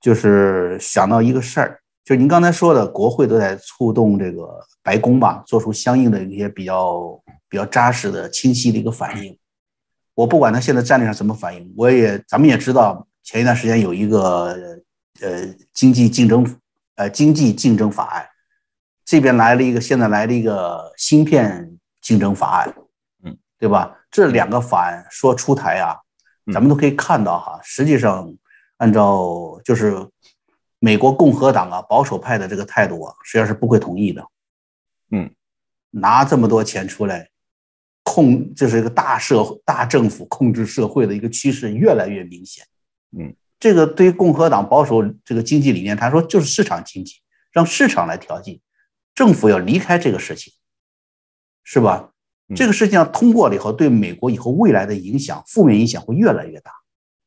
[0.00, 4.48] 就是想到一个事儿，就您刚才说的，国会都在触动这个
[4.82, 9.36] 白宫吧，做出相应的一些比较比较扎实的、清晰的一个反应。
[10.14, 13.06] 我不管他现在战略上怎么反应，我也咱们也知道。
[13.22, 14.80] 前一段时间有一个
[15.20, 16.44] 呃经济竞争
[16.96, 18.28] 呃经济竞争法案，
[19.04, 22.74] 这边来了一个，现在来了一个芯片竞争法案，
[23.24, 23.96] 嗯，对吧？
[24.10, 25.96] 这两个法案说出台啊，
[26.52, 28.34] 咱们都可以看到哈，实际上
[28.76, 30.06] 按照就是
[30.80, 34.26] 美国共和党啊保守派的这个态度啊，实际上是不会同意的，
[35.12, 35.30] 嗯，
[35.90, 37.30] 拿这么多钱出来
[38.02, 42.66] 控，这是一个大社会大政府控制社会的一个趋势越来越明显。
[43.18, 47.16] 嗯，这个对于共和党保守这个经济理念，他说就是市场经济，
[47.52, 48.60] 让市场来调剂，
[49.14, 50.52] 政府要离开这个事情，
[51.62, 52.10] 是吧？
[52.54, 56.70] 这个事情要通过了以后，对美国以后未来的影响，负面影响会越来越大。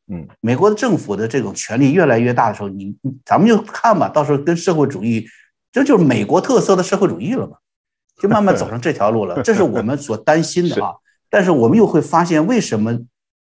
[0.08, 5.28] 嗯，美国的政府的这种权力越来越大的时候，你咱们就看吧，到时候跟社会主义，
[5.72, 7.58] 这就是美国特色的社会主义了嘛，
[8.22, 9.42] 就慢慢走上这条路了。
[9.44, 10.94] 这是我们所担心的啊。
[11.30, 13.00] 但是我们又会发现，为什么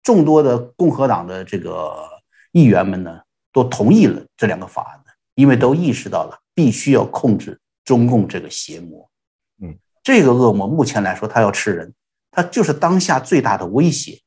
[0.01, 2.14] 众多的共和党的这个。
[2.55, 3.19] 议员们呢
[3.51, 9.09] 都同意了这两个法案的，因为都意识到了必须要控制中共这个邪魔。
[9.61, 11.93] 嗯，这个恶魔目前来说，他要吃人，
[12.31, 14.21] 他就是当下最大的威胁。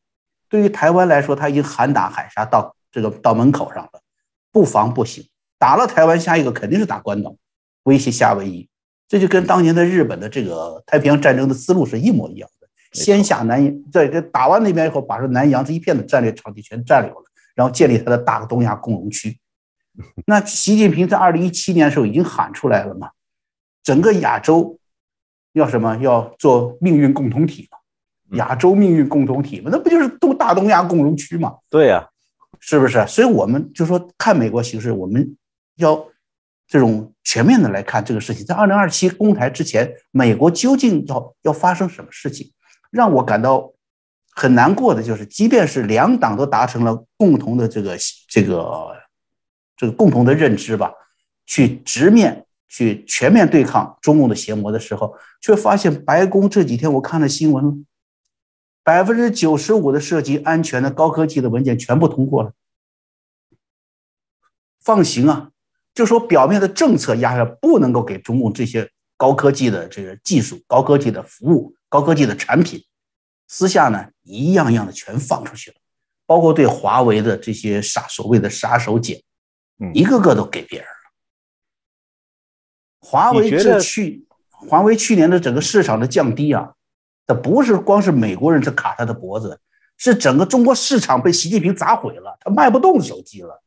[0.47, 4.01] 对于台湾来说，他已经喊打喊杀到这个到门口上了，
[4.53, 5.27] 不防不行，
[5.59, 7.35] 打了台湾，下一个肯定是打关岛，
[7.85, 8.69] 威胁夏威夷。
[9.09, 17.25] 这就跟当年的日本的这个太平洋战争的思路是一模一样的，先下南洋，在这打完那边以后，把这南洋这一片的战略场地全占领了。
[17.59, 19.37] 然后建立他的大东亚共荣区，
[20.27, 23.11] 那习近平在二零一七年的时候已经喊出来了嘛，
[23.83, 24.79] 整个亚洲
[25.55, 25.97] 要什么？
[25.97, 27.79] 要做命运共同体嘛？
[28.37, 29.71] 亚洲命运共同体嘛？
[29.73, 31.57] 那不就是东大东亚共荣区嘛？
[31.69, 32.09] 对呀，
[32.61, 33.05] 是不是？
[33.09, 35.37] 所以我们就说看美国形势，我们
[35.79, 36.07] 要
[36.69, 38.47] 这种全面的来看这个事情。
[38.47, 42.53] 在二零二七公台之前，美国究竟要要发生什么事情，
[42.93, 43.73] 让我感到。
[44.39, 47.97] 很难过的就是，即便是两党都达成了共同的这个
[48.29, 48.97] 这个
[49.77, 50.93] 这个共同的认知吧，
[51.45, 57.85] 去直面、去全面对抗中共的邪魔的时候，却发现白宫这几天我看了新闻，
[58.85, 62.53] 百分之九十五的涉及安全的高科技的文件全部通过了，
[64.81, 65.51] 放行啊！
[65.93, 72.81] 就说表面的政策压下，不能够给中共这些高科技的这个技术、高科技的服务、高科技的产品。
[73.49, 75.77] 私下呢，一样样的全放出去了，
[76.27, 79.25] 包括对华为的这些杀所谓的杀手锏，
[79.95, 80.95] 一个个都给别人了。
[83.01, 86.75] 华为这去，华为去年的整个市场的降低啊，
[87.27, 89.59] 这不是光是美国人在卡他的脖子，
[89.97, 93.63] 是整个中国市场被习近平砸毁了，他卖不动手机了，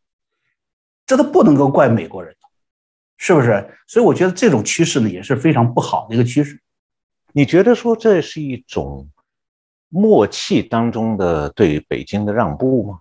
[1.07, 2.35] 这都不能够怪美国人
[3.17, 3.77] 是不是？
[3.87, 6.61] 所以我觉得这种趋势呢，也是非常不好的一个趋势。
[7.33, 9.09] 你觉得说这是一种？
[9.93, 12.99] 默契当中的对北京的让步吗？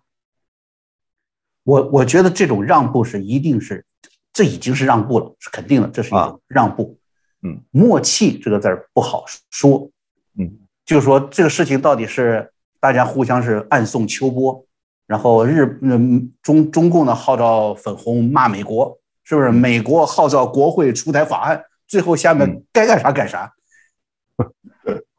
[1.62, 3.86] 我我觉得这种让步是一定是，
[4.32, 6.99] 这已经是让步了，是肯定的，这是一种让步。
[7.43, 9.88] 嗯，默契这个字儿不好说。
[10.36, 10.51] 嗯，
[10.84, 14.66] 就是说这个事情到底是大家互相是暗送秋波，
[15.07, 19.53] 然后日嗯中中共呢号召粉红骂美国，是不是？
[19.53, 23.55] 美国号召国会出台法案，最后下面该干啥干啥。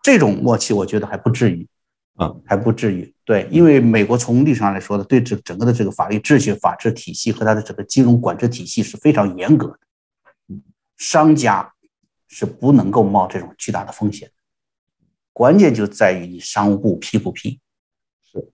[0.02, 1.68] 这种默契，我觉得还不至于，
[2.16, 3.14] 啊，还不至于。
[3.24, 9.80] 对，因为美国从历史上来说呢，对这整个的这个法律秩序、法治体系和它的整个金融管制体系是非常严格的。
[10.98, 11.74] 商家
[12.28, 14.30] 是不能够冒这种巨大的风险，
[15.34, 17.60] 关键就在于你商务部批不批，
[18.32, 18.52] 是，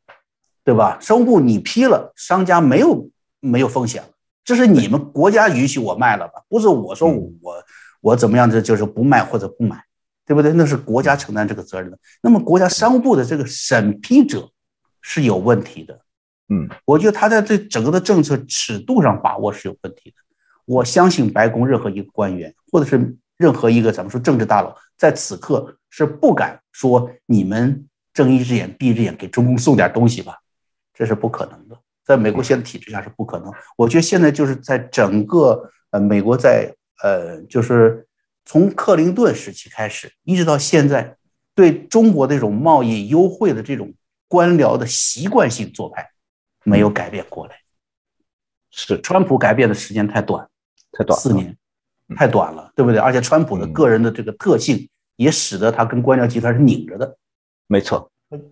[0.63, 0.97] 对吧？
[1.01, 4.09] 商务部你批了，商家没有没有风险了，
[4.43, 6.43] 这是你们国家允许我卖了吧？
[6.47, 7.65] 不是我说我
[8.01, 9.83] 我怎么样子就是不卖或者不买。
[10.27, 10.51] 对不对？
[10.53, 11.97] 那是国家承担这个责任的。
[12.21, 14.47] 那么，国家商务部的这个审批者
[15.01, 16.01] 是有问题的。
[16.49, 20.15] 嗯，我觉得他在这整个的政策尺度上把握是有问题的。
[20.65, 30.37] 我相信白宫任何一个官员，或者是任何一个咱们说政治大佬，在此刻是不敢说你们睁一只眼闭一只眼给中共送点东西吧，
[30.93, 31.77] 这是不可能的。
[32.05, 33.51] 在美国现在体制下是不可能。
[33.75, 36.73] 我觉得现在就是在整个呃美国在
[37.03, 38.06] 呃就是
[38.47, 41.17] 从克林顿时期开始，一直到现在，
[41.53, 43.93] 对中国的这种贸易优惠的这种
[44.29, 46.09] 官僚的习惯性做派
[46.63, 47.57] 没有改变过来。
[48.71, 50.47] 是川普改变的时间太短，
[50.93, 51.57] 太短，四年，
[52.15, 52.99] 太短了，对不对？
[52.99, 54.87] 而且川普的个人的这个特性
[55.17, 57.17] 也使得他跟官僚集团是拧着的，
[57.67, 58.09] 没错，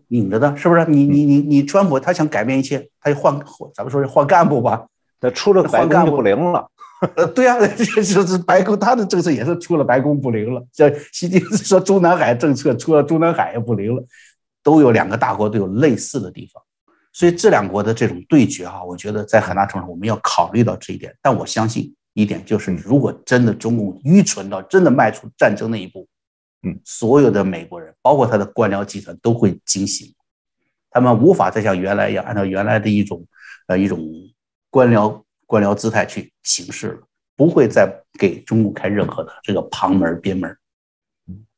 [0.08, 0.84] 拧着的，是不是？
[0.88, 3.34] 你你你你，川普他想改变一切，他就换，
[3.74, 4.88] 咱们说是换干部吧？
[5.22, 6.70] 他出了换干部不灵了。
[7.16, 10.66] 呃，对啊， 就是白宫他的政策也是出了白宫不灵了。
[10.74, 14.04] 像习近平说中南海政策出了中南海也不灵了，
[14.64, 16.62] 都有两个大国都有类似的地方。
[17.14, 21.16] 所以这两国的这种对决啊，我觉得在很大程度上我们要考虑到这一点。
[21.22, 26.08] 但我相信一点就是，如果真的中共愚蠢到真的迈出战争那一步，
[26.64, 30.14] 嗯，所有的美国人，包括他的官僚集团都会惊醒，
[30.92, 33.26] 他们无法再像原来一样按照原来的一种
[33.68, 34.00] 呃一种
[34.70, 40.58] 官僚官僚姿态去行事了，不会再给中共开任何的这个旁门边门。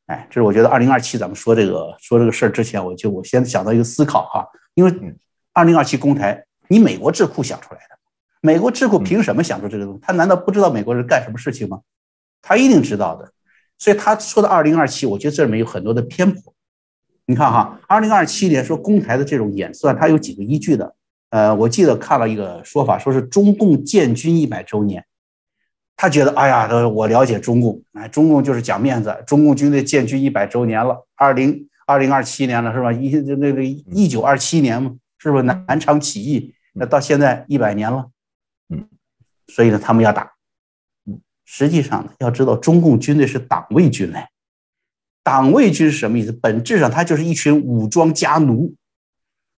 [0.06, 5.16] 哎，这是我觉得二零二七咱们说这个说这个事儿之前，我就我先想到一个思考哈，因为。
[5.54, 7.98] 二零二七公台，你美国智库想出来的，
[8.40, 10.00] 美国智库凭什么想出这个东西？
[10.00, 11.80] 他难道不知道美国人干什么事情吗？
[12.40, 13.32] 他一定知道的。
[13.76, 16.54] 所以他说的二零二七，我觉得这里面有很多的偏颇。
[17.26, 20.94] 你看哈，二零二七年说公台的这种演算，它有几个依据的。
[21.30, 25.04] 呃，我记得看了一个说法，说是中共建军一百周年，
[25.96, 32.92] 他觉得，哎呀，我了解中共，哎，中共就是讲面子，中共军队建军一百周年了，二零二零二七年了，是吧？
[32.92, 34.96] 一那个一九二七年嘛。
[35.20, 36.54] 是不是南南昌起义？
[36.74, 38.08] 那到现在一百年了，
[38.68, 38.88] 嗯，
[39.48, 40.30] 所以呢，他们要打，
[41.06, 44.28] 嗯，实际上呢，要知道中共军队是党卫军嘞，
[45.24, 46.30] 党卫军是什么意思？
[46.30, 48.72] 本质上它就是一群武装家奴，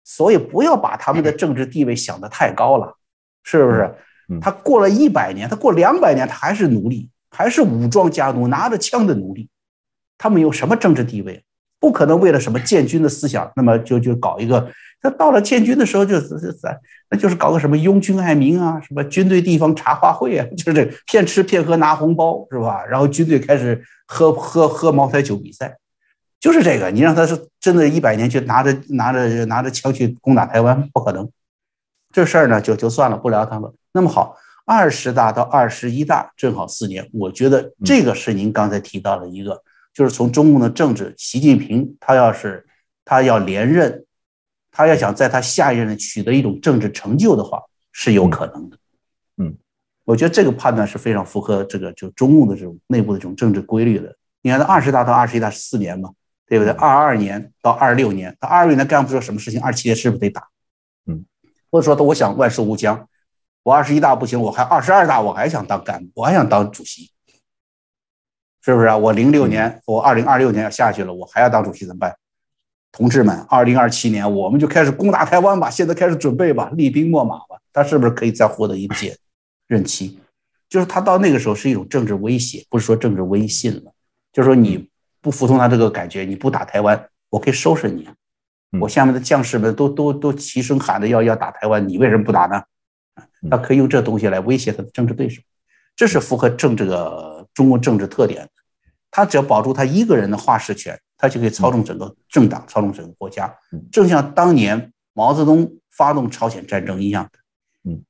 [0.03, 2.95] 所以不要把他们的政治地位想得太高了，
[3.43, 3.95] 是不是？
[4.41, 9.49] 他过了一百年，他过两百年，他还是奴隶，还是武装家奴，拿着枪的奴隶，
[10.17, 11.43] 他们有什么政治地位？
[11.79, 14.69] 不可能为了什么建军的思想，那么就就搞一个。
[15.01, 16.59] 他到了建军的时候，就就是是，
[17.09, 22.85] 那就是搞个什么拥军爱民啊，什么军队地方茶话会啊， 就是骗吃骗喝拿红包是吧？
[22.85, 25.77] 然后军队开始喝喝喝茅台酒比赛，
[26.39, 26.89] 就是这个。
[26.91, 31.29] 你让他是真的一百年去拿着拿着拿着枪去攻打台湾，不可能。
[32.11, 33.73] 这事儿呢就就算了，不聊他了。
[33.91, 34.35] 那么好，
[34.65, 39.61] 二十大到二十一大正好四年，我觉得这个是您刚才提到的一个，
[39.93, 42.65] 就是从中共的政治，习近平他要是
[43.03, 44.05] 他要连任。
[44.71, 47.59] 他要想在他下一任取得一种政治成就的话，
[47.91, 48.77] 是有可能的。
[49.37, 49.57] 嗯，
[50.05, 54.15] 我觉得这个判断是非常符合这个就中共的这种内部的这种政治规律的。
[54.41, 56.11] 你看，他二十大到二十一大是四年嘛，
[56.49, 56.73] 对不对？
[56.73, 60.47] 二二年到二六年，他二六年干不出什么事情，二七年是不是得打？
[61.05, 61.23] 嗯，
[61.69, 63.07] 或者说他我想万寿无疆，
[63.61, 67.11] 我二十一大不行，我还二十二大我还想当干部，我还想当主席，
[68.65, 68.97] 是不是啊？
[68.97, 72.15] 我零六年我二零二六年要下去了，我还要当主席怎么办？
[72.91, 75.69] 同志们，二零二七年我们就开始攻打台湾吧！
[75.69, 77.59] 现在开始准备吧，厉兵秣马吧。
[77.71, 79.15] 他是不是可以再获得一届
[79.67, 80.17] 任期？
[80.67, 83.93] 就是他到那个时候是一种政治威胁，不是说政治威信了。
[84.33, 84.88] 就是说你
[85.21, 88.07] 不服从他这个感觉，你不打台湾，我可以收拾你。
[88.79, 92.61] 我下面的将士们都都都齐声喊着要要打台湾，你为什么不打呢？
[93.49, 95.41] 他可以用这东西来威胁他的政治对手，
[95.95, 98.49] 这是符合政这个中国政治特点的。
[99.11, 100.99] 他只要保住他一个人的话事权。
[101.21, 103.53] 他就可以操纵整个政党，操纵整个国家，
[103.91, 107.39] 正像当年毛泽东发动朝鲜战争一样的。
[107.91, 108.05] 嗯，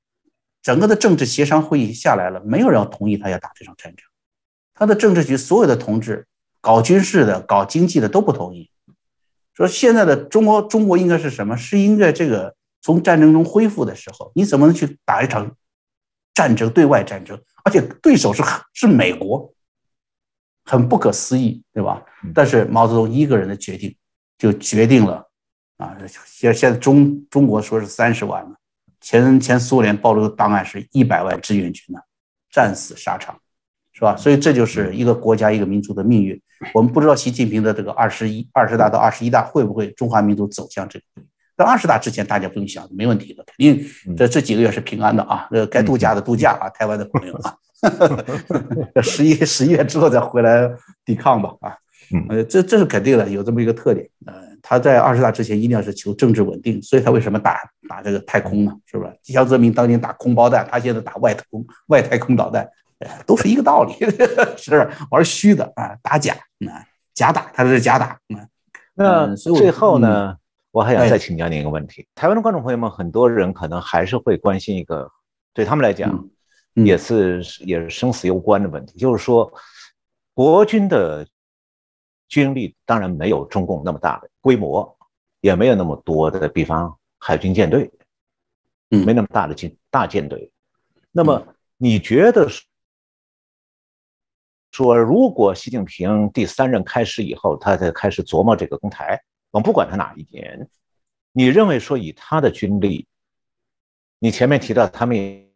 [0.61, 4.05] 整个的政治协商会议下来了，没有人要同意他要打这场战争。
[4.75, 6.27] 他的政治局所有的同志，
[6.61, 8.69] 搞军事的、搞经济的都不同意，
[9.53, 11.55] 说现在的中国，中国应该是什么？
[11.55, 15.55] 是应该这个从战争中恢复的时候，你怎么能去打一场
[16.33, 16.69] 战争？
[16.69, 19.53] 对外战争，而且对手是是美国。
[20.65, 22.05] 很不可思议，对吧？
[22.31, 23.95] 但是毛泽东一个人的决定，
[24.37, 25.27] 就决定了
[25.77, 25.97] 啊！
[26.27, 28.51] 现现在中中国说是三十万了，
[29.01, 31.99] 前前苏联暴露的档案是一百万志愿军呢，
[32.51, 33.39] 战死沙场，
[33.93, 34.15] 是吧？
[34.15, 36.39] 所以这就是一个国家一个民族的命运。
[36.73, 41.05] 我们不知道习近平的这个二十一二十大到二十一大会不会中华民族走向这个？
[41.57, 45.45] 在二十大之前，大家不用想，没问题的，肯定这这几个月是平安的啊！
[45.51, 47.53] 呃，该度假的度假啊，台湾的朋友啊。
[49.03, 50.69] 十一十一月之后再回来
[51.03, 51.75] 抵抗吧，啊，
[52.29, 54.07] 呃，这这是肯定的，有这么一个特点。
[54.25, 57.59] 呃，他在二十大之前一定要是求政治稳定，所以他为什么打
[57.89, 58.71] 打这个太空呢？
[58.85, 59.33] 是不是？
[59.33, 62.65] 江泽民当年打空包弹，他现在打外太空外太空导弹，
[63.25, 63.93] 都是一个道理，
[64.55, 66.35] 是玩虚的啊，打假
[66.67, 68.19] 啊，假打，他是假打。
[68.93, 70.35] 那最后呢，
[70.71, 75.09] 我还想再请教您一个问题：台湾的观众朋友们，很多人可能还是会关心一个，
[75.53, 76.27] 对他们来讲，
[76.73, 79.51] 也是也是生死攸关的问题，就是说，
[80.33, 81.25] 国军的
[82.27, 84.97] 军力当然没有中共那么大的规模，
[85.39, 87.89] 也没有那么多的，比方海军舰队，
[88.91, 90.51] 嗯，没那么大的军大舰队。
[91.11, 91.41] 那么
[91.77, 92.47] 你觉得
[94.71, 99.19] 说，如果习近平第三任开始以后，他才开始琢磨这个攻台？
[99.51, 100.67] 我们不管他哪一年，
[101.31, 103.07] 你认为说以他的军力，
[104.19, 105.49] 你前面提到他们也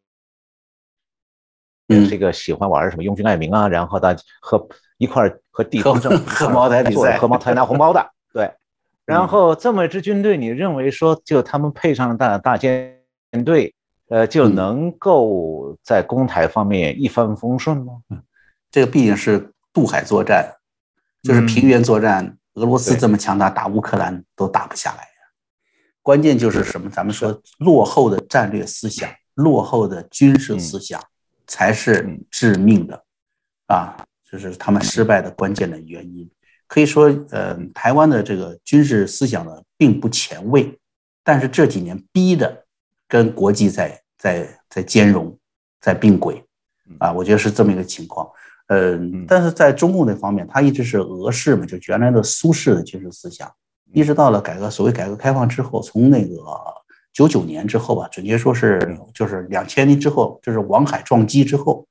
[2.10, 4.68] 这个喜欢玩什么拥军爱民啊，然后大和
[4.98, 8.52] 一块和地方政 府喝茅台比赛，和茅台拿红包的， 对。
[9.06, 12.98] 然后这么一支军队，你认为说就他们配上大大舰
[13.46, 13.76] 队，
[14.08, 18.02] 呃，就能够在攻台方面一帆风顺吗？
[18.74, 20.52] 这个毕竟是渡海作战，
[21.22, 22.36] 就是平原作战。
[22.56, 25.10] 俄罗斯这么强大，打乌克兰都打不下来呀。
[26.02, 26.90] 关键就是什么？
[26.90, 31.00] 咱们说落后的战略思想、落后的军事思想
[31.46, 33.04] 才是致命的
[33.68, 33.96] 啊！
[34.28, 36.28] 就是他们失败的关键的原因。
[36.66, 40.80] 可以说，呃，台湾的这个军事思想呢，并不前卫，
[41.24, 42.66] 但是这几年逼的
[43.08, 45.38] 跟国际在在在兼容、
[45.80, 46.44] 在并轨
[46.98, 48.28] 啊，我觉得是这么一个情况。
[48.74, 53.52] 嗯，但是在中共那方面，他一直是俄式嘛，就原来的苏式的军事思想，
[53.94, 56.36] 一直到了改革所谓改革开放之后，从那个
[57.12, 61.86] 九九年之后吧，准确说是就是两千年之后，就是王海撞击之后，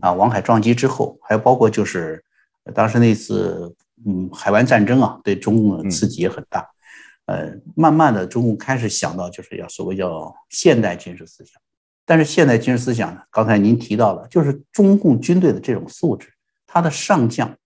[0.00, 2.22] 啊，王海撞击之后，还有包括就是
[2.74, 3.74] 当时那次
[4.06, 6.66] 嗯海湾战争啊，对中共的刺激也很大，
[7.26, 11.60] 呃，慢慢的中共开始想到就是要所谓叫现代军事思想。
[12.04, 13.22] 但是现代军事思想呢？
[13.30, 16.32] 刚才您提到了，就是中共军队的这种素质，
[16.66, 17.56] 他的上将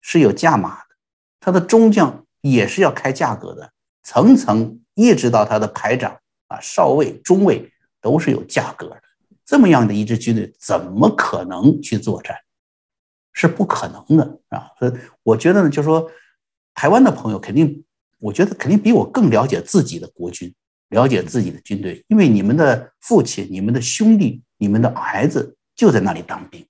[0.00, 0.86] 是有价码的，
[1.40, 3.70] 他的中将也是要开价格的，
[4.02, 6.18] 层层一直到他的排长
[6.48, 9.02] 啊、少尉、中尉都是有价格的。
[9.44, 12.36] 这么样的一支军队，怎么可能去作战？
[13.32, 14.70] 是不可能的啊！
[14.78, 14.92] 所以
[15.22, 16.10] 我觉得呢，就是说，
[16.74, 17.84] 台湾的朋友肯定，
[18.18, 20.54] 我觉得肯定比我更了解自己的国军。
[20.90, 26.64] 了解自己的军队，因为你们的父亲、你们的兄弟、你们的孩子就在那里当兵，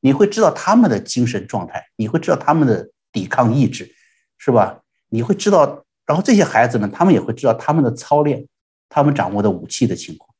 [0.00, 3.94] 你会知道他们的精神状态，你会知道他们的抵抗意志，
[4.38, 4.80] 是吧？
[5.10, 8.46] 你会知道，然后这些孩子们，他们也会知道他们的操练，
[8.88, 10.30] 他们掌握的武器的情况。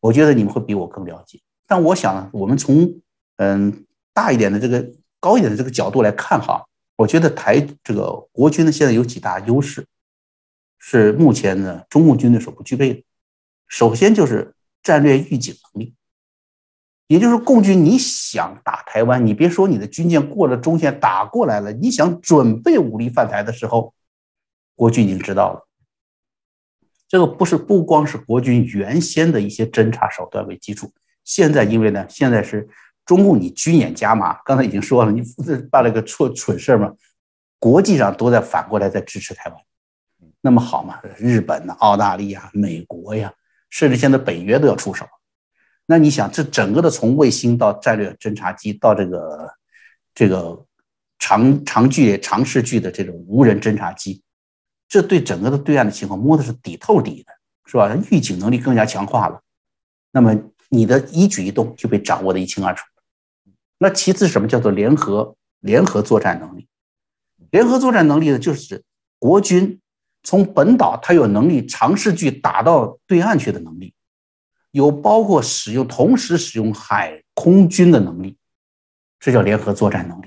[0.00, 1.40] 我觉得你们会比我更了解。
[1.66, 3.00] 但我想，我们从
[3.36, 4.90] 嗯大一点的这个
[5.20, 6.64] 高一点的这个角度来看哈，
[6.96, 9.86] 我觉得台这个国军呢，现在有几大优势。
[10.78, 13.02] 是目前呢，中共军队所不具备的。
[13.66, 15.94] 首先就是战略预警能力，
[17.06, 23.92] 也就是共军你想打台湾，你别说你的军舰过了中线打过来了，你想准备武力犯台的时候，
[24.74, 25.68] 国军已经知道了。
[27.08, 30.92] 这个不是不光是国军原先的一些侦察手段为基础，
[31.24, 32.68] 现在因为呢，现在是
[33.04, 35.22] 中共你军演加码，刚才已经说了，你
[35.70, 36.92] 办了个错蠢事嘛，
[37.58, 39.58] 国际上都在反过来在支持台湾。
[40.40, 41.00] 那么好嘛？
[41.18, 43.32] 日本呢、澳大利亚、美国呀，
[43.70, 45.04] 甚至现在北约都要出手。
[45.86, 49.52] 那你想，这整个的从卫星到战略侦察机到这个
[50.14, 50.64] 这个
[51.18, 54.22] 长长距长视距的这种无人侦察机，
[54.88, 57.32] 这对整个的对岸的情况摸的是底透底的，
[57.66, 57.92] 是吧？
[58.10, 59.40] 预警能力更加强化了。
[60.12, 60.38] 那么
[60.68, 62.84] 你的一举一动就被掌握的一清二楚。
[63.78, 66.68] 那其次什么叫做联合联合作战能力？
[67.50, 68.84] 联合作战能力呢，就是
[69.18, 69.80] 国军。
[70.28, 73.94] 从本岛，它有能力长视距打到对岸去的能力，
[74.72, 78.36] 有包括使用同时使用海空军的能力，
[79.18, 80.26] 这叫联合作战能力。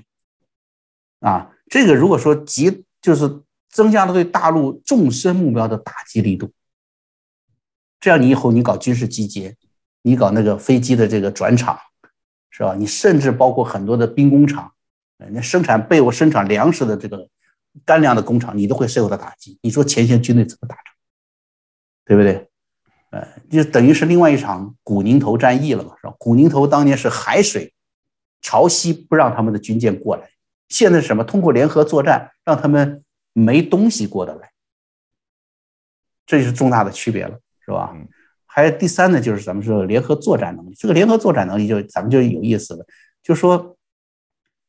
[1.20, 6.52] 啊，这个如果说集就是增加了对大陆纵深目标的打击力度，
[8.00, 9.56] 这样你以后你搞军事集结，
[10.02, 11.78] 你搞那个飞机的这个转场，
[12.50, 12.74] 是吧？
[12.74, 14.74] 你甚至包括很多的兵工厂，
[15.32, 17.30] 那生产被我、生产粮食的这个。
[17.86, 19.58] 干粮的工厂，你都会受到打击。
[19.62, 20.86] 你说前线军队怎么打仗？
[22.06, 22.50] 对不对？
[23.12, 26.14] 呃，就等于是另外一场古宁头战役了嘛，是吧？
[26.18, 27.74] 古宁头当年是海水
[28.42, 30.30] 潮汐不让他们的军舰过来，
[30.70, 31.24] 现在什么？
[31.24, 33.04] 通过联合作战，让他们
[33.34, 34.52] 没东西过得来，
[36.26, 37.94] 这就是重大的区别了，是吧？
[38.46, 40.74] 还有第三呢，就是咱们说联合作战能力。
[40.76, 42.86] 这个联合作战能力就咱们就有意思了，
[43.24, 43.78] 就说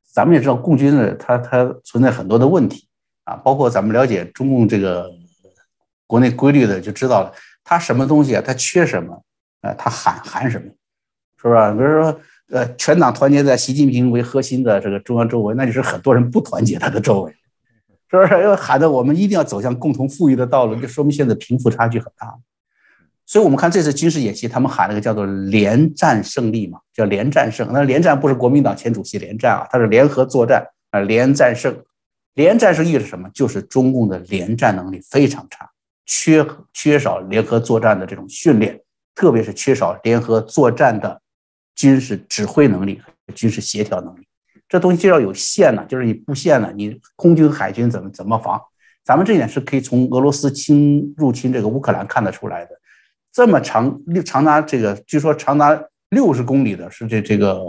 [0.04, 2.88] 咱们也知道共军呢，它它存在很多的问题。
[3.24, 5.10] 啊，包括咱们了解中共这个
[6.06, 7.32] 国内规律的，就知道了，
[7.62, 9.22] 他什么东西啊，他缺什么，
[9.60, 10.66] 啊，他喊喊什么，
[11.40, 11.72] 是不是？
[11.72, 12.20] 比如说，
[12.50, 17.32] 呃，全党团结在习近平为核心的这个中央周围，那就是很多人不团结他的周围，
[18.10, 18.42] 是不是？
[18.42, 22.34] 要喊的我们一定要走向共同富裕的道路，就说明现在贫富差距很大。
[23.24, 27.66] 所以，我们看这次军事演习，他们喊了个叫做“连战胜利”嘛，叫“连战胜”。
[27.72, 31.74] 那连战不是国民党前主席连战啊，他是联合作战啊，连战胜。
[32.34, 33.28] 连战胜意是什么？
[33.34, 35.70] 就是中共的连战能力非常差，
[36.06, 38.80] 缺缺少联合作战的这种训练，
[39.14, 41.20] 特别是缺少联合作战的
[41.74, 43.00] 军事指挥能力
[43.34, 44.26] 军事协调能力。
[44.68, 48.58] 这东西就要有线了，就是你布线了，你空军海军怎么怎么防？
[49.04, 52.70] 咱们这一点是可以从俄罗斯侵入侵这个乌克兰看得出来的。
[53.30, 55.78] 这么长长达这个，据说长达
[56.08, 57.60] 六十公里的是这这个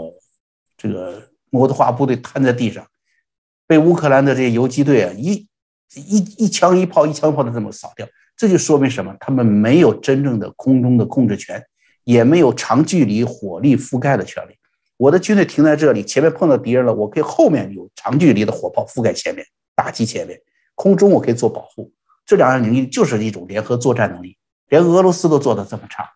[0.78, 1.20] 这个
[1.50, 2.86] 摩托化部队瘫在地上。
[3.66, 5.46] 被乌克兰的这些游击队啊，一
[5.94, 9.16] 一一枪一炮一枪炮的这么扫掉，这就说明什么？
[9.20, 11.64] 他们没有真正的空中的控制权，
[12.04, 14.56] 也没有长距离火力覆盖的权利。
[14.96, 20.40] 我的军队停在这里，前面碰到敌人了，我可以后面有长距离的火炮覆盖前面，打击前面，
[20.74, 21.92] 空中我可以做保护。
[22.24, 24.36] 这两样能力就是一种联合作战能力，
[24.68, 26.08] 连俄罗斯都做的这么差，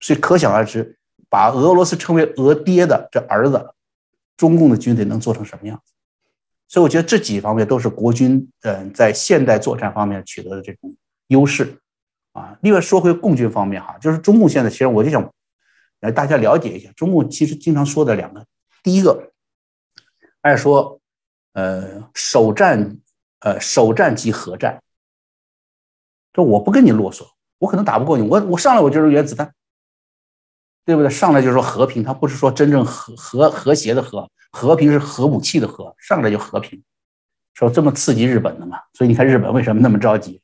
[0.00, 0.96] 所以可想而知，
[1.28, 3.74] 把俄罗斯称为“俄爹”的这儿子，
[4.36, 5.92] 中共的军队能做成什么样子？
[6.70, 10.94] 所以我觉得这几方面都是国军嗯在现代作战方面取得的这种
[11.26, 11.76] 优势
[12.30, 12.56] 啊。
[12.62, 15.28] 另外说回共军方面哈，就是中共现在其实我就想
[15.98, 18.46] 来大家了解一下，中共其实经常说的两个，
[18.84, 19.32] 第一个
[20.42, 21.00] 爱说
[21.54, 22.98] 呃首战
[23.40, 24.80] 呃首战即核战，
[26.32, 27.26] 这我不跟你啰嗦，
[27.58, 29.52] 我可能打不过你，我我上来我就是原子弹，
[30.84, 31.10] 对不对？
[31.10, 34.30] 上来就说和平，他不是说真正和和和谐的和。
[34.50, 36.82] 和平是核武器的核，上来就和平，
[37.54, 38.78] 说这么刺激日本的嘛？
[38.94, 40.42] 所以你看日本为什么那么着急？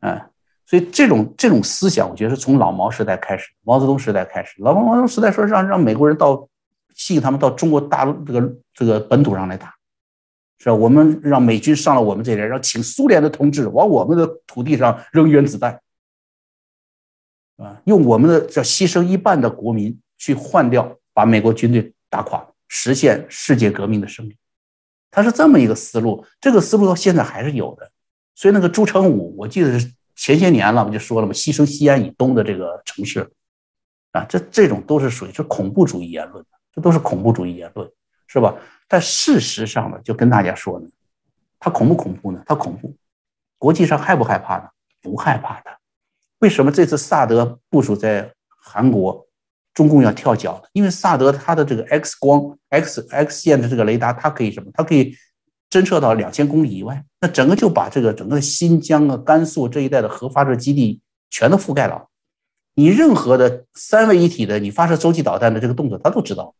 [0.00, 0.20] 嗯，
[0.66, 4.54] 所以这种这种思想，我觉得是从老毛时代开始，毛泽东时代开始。
[4.62, 6.48] 老毛毛泽东时代说让让美国人到
[6.94, 9.74] 吸引他们到中国大陆这个这个本土上来打，
[10.58, 10.74] 是吧？
[10.74, 15.80] 我们让美军上了我们这边，让请苏联的同志往我们的土地上扔原子弹，
[17.56, 22.46] 啊，用我们的叫牺牲一半的国民去换掉把美国军队打垮。
[22.74, 24.34] 实现世界革命的胜利，
[25.10, 27.90] 他是这么一个思路，这个思路到现在还是有的。
[28.34, 33.30] 所以那个朱成武，我记得是前些年了，我就说了嘛，牺牲西安以东的这个城市，
[34.12, 36.42] 啊，这这种都是属于是恐怖主义言论
[36.74, 37.86] 这都是恐怖主义言论，
[38.26, 38.56] 是吧？
[38.88, 40.88] 但事实上呢，就跟大家说呢，
[41.58, 42.42] 他恐不恐怖呢？
[42.46, 42.96] 他恐怖，
[43.58, 44.68] 国际上害不害怕呢？
[45.02, 45.70] 不害怕的。
[46.38, 49.26] 为什么这次萨德部署在韩国？
[49.74, 54.70] 中共要跳脚，因为萨德它的这个 X 光、X X 线的这个雷达，它可以什么？
[54.74, 55.14] 它可以
[55.70, 61.00] 侦测到两千公里以外，那整个就把这个整个新疆啊、甘肃这一带的核发射基地
[61.30, 62.08] 全都覆盖了。
[62.74, 66.54] 你任何的三位一体的，你发射洲际导弹的这个动作，他都知道。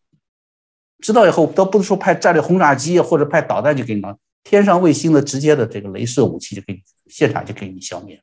[1.00, 8.22] 知道以后，都不是说派战略轰炸机或者派导弹就给你了，天上卫星的直接的这个镭射武器就给你现场就给你消灭。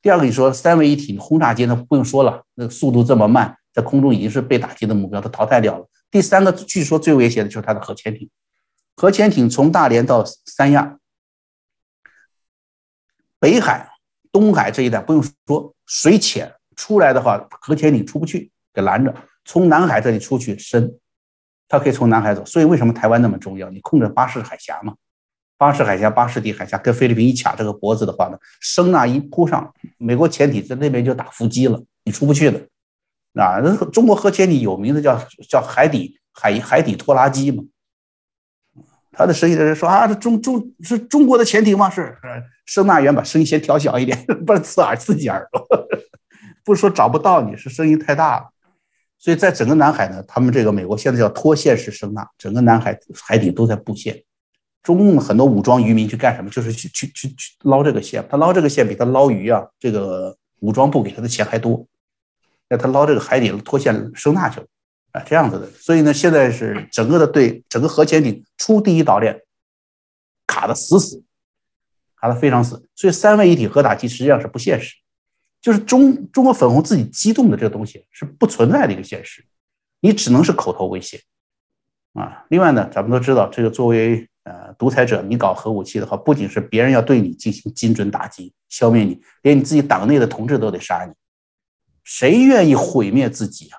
[0.00, 3.56] 第二个，你说三位一体轰炸机，那不用说了，那速度这么慢。
[3.72, 5.88] 在空中已经是被打击的目标，它淘汰掉了。
[6.10, 8.28] 第三个，据说最危险的就是它的核潜艇。
[8.94, 10.98] 核潜艇从大连到三亚、
[13.38, 13.90] 北海、
[14.30, 19.14] 东海这一带不用说，水浅出来的话，核潜艇出不去，给拦着。
[19.44, 20.98] 从南海这里出去深，
[21.66, 22.44] 它可以从南海走。
[22.44, 23.70] 所以为什么台湾那么重要？
[23.70, 24.94] 你控制巴士海峡嘛，
[25.56, 32.60] 巴士海峡、巴士底海峡跟菲律宾一卡这个脖子的话呢，声呐一扑上，美国潜艇在那边就打伏击了，你出不去了。
[33.34, 35.18] 啊，那中国核潜艇有名的叫
[35.48, 37.62] 叫海底海海底拖拉机嘛。
[39.12, 41.90] 他的声音的人说啊，这中中是中国的潜艇吗？
[41.90, 42.16] 是，
[42.64, 45.66] 声呐员把声音先调小一点， 不是刺耳刺激耳朵。
[46.64, 48.48] 不是说找不到你，是声音太大了。
[49.18, 54.22] 所以在整个南海呢，他们这个美国现在叫拖线式声纳，整个南海海底都在布线。
[54.82, 56.48] 中共很多武装渔民去干什么？
[56.50, 61.86] 就是去去去去捞这个线，他捞这个线比他捞鱼啊，这个武装部给他的钱还多。
[62.72, 64.66] 那他捞这个海底拖线声纳去了，
[65.10, 69.38] 啊，这样子的，所以呢，现在是整个的对整个核潜艇出第一岛链
[70.46, 71.22] 卡的死死，
[72.18, 74.94] 卡的非常死，所以三位一体核打击实际上是不现实，
[75.60, 79.44] 就是中中国粉红自己激动的这个东西是不存在的一个现实，
[80.00, 81.20] 你只能是口头威胁，
[82.14, 91.12] 啊，另外呢，咱们都知道，这个作为呃独裁者，你搞核武器的话，不仅是别人要对你进行精准打击消灭你，连你自己党内的同志都得杀你。
[92.04, 93.78] 谁愿意毁灭自己啊？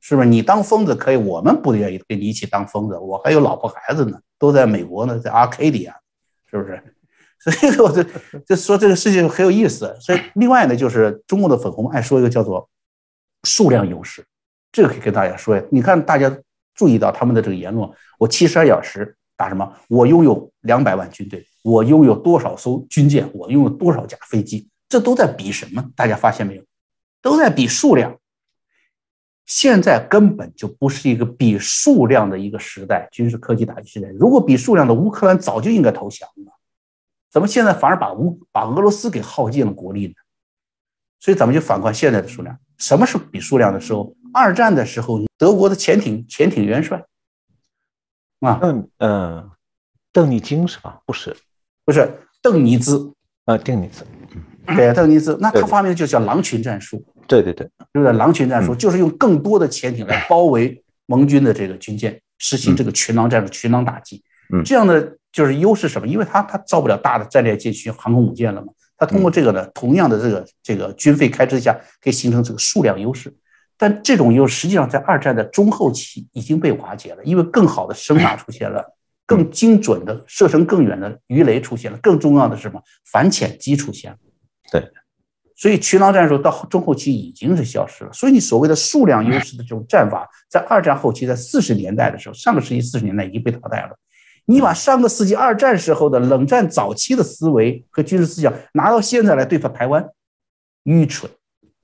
[0.00, 2.96] 是不是你当疯子可以，我们不愿意跟你一起当疯子。
[2.98, 5.94] 我还有老婆孩子呢，都在美国呢，在阿 K 里啊，
[6.50, 6.82] 是不是？
[7.38, 8.04] 所以说，这
[8.46, 9.96] 这说这个事情很有意思。
[10.00, 12.68] 所以，另外呢，就是中国的粉红爱说一个叫做
[13.44, 14.24] 数量优势，
[14.72, 15.62] 这个可以跟大家说呀。
[15.70, 16.34] 你看，大家
[16.74, 17.88] 注意到他们的这个言论，
[18.18, 19.70] 我七十二小时打什么？
[19.88, 25.82] 我拥有两百万军队，我拥有多少艘军舰，我拥有多少架飞机，这都在比什么？
[25.94, 26.62] 大家发现没有？
[27.22, 28.16] 都在比数量。
[29.46, 34.08] 现在根本就不是一个比数量的一个时代，军事科技打击时代。
[34.10, 36.52] 如果比数量的，乌克兰早就应该投降了，
[37.30, 40.14] 怎么现在反而把乌把俄罗斯给耗尽了国力呢？
[41.18, 44.14] 所以咱们就反观现在的数量，什么是比数量的时候？
[44.32, 47.04] 二战的时候，德国的潜艇潜艇元帅
[48.38, 48.60] 啊，
[50.12, 51.00] 邓尼金是吧？
[51.04, 51.36] 不是，
[51.84, 53.12] 不是邓尼兹
[53.46, 54.06] 啊，邓尼兹，
[54.76, 57.04] 对，邓尼兹，那他发明的就叫狼群战术。
[57.26, 58.12] 对对对，对不对？
[58.12, 64.22] 狼群战术就是用更多的潜艇来包围盟军的这个军舰，实行这个群狼战术、群狼打击。
[64.52, 66.08] 嗯这样的就是优势什么？
[66.08, 68.72] 因为它它造不了大的战略舰群、航空母舰了嘛。
[68.96, 71.72] 它通过这个呢，同样的这个这个军费开支下，
[72.02, 73.32] 可以形成这个数量优势。
[73.78, 78.84] 但这种优势实际上在二战的中后期已经被瓦解了，因为更好的声呐出现了，
[79.24, 82.82] 更精准的射程更远的鱼雷出现了，更重要的是什么？
[83.10, 84.18] 反潜机出现了。
[84.70, 84.86] 对。
[85.60, 88.12] 所以群狼战术到中后期已经是消失了。
[88.14, 93.94] 所以你所谓的数量优势的这种战法，在二战后期，在四十年代的时候，上个世纪四十年代已经被淘汰了。
[94.46, 100.08] 你把上个世纪二战时候的冷战早期的思维和军事思想拿到现在来对付台湾，
[100.84, 101.30] 愚蠢，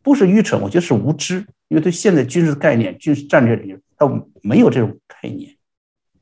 [0.02, 5.54] 不是愚蠢，我觉得是无知，因为对现在军事概念、军事战略理论，它没有这种概念。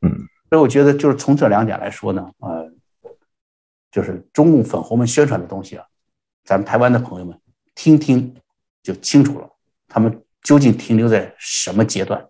[0.02, 0.10] 嗯，
[0.50, 2.68] 所以我觉得就是从这两点来说呢，呃，
[3.92, 5.84] 就是中共粉红们宣传的东西啊，
[6.44, 7.38] 咱们台湾的朋友们
[7.74, 8.34] 听听
[8.82, 9.48] 就清楚了，
[9.88, 12.24] 他们究竟停留在什么阶段。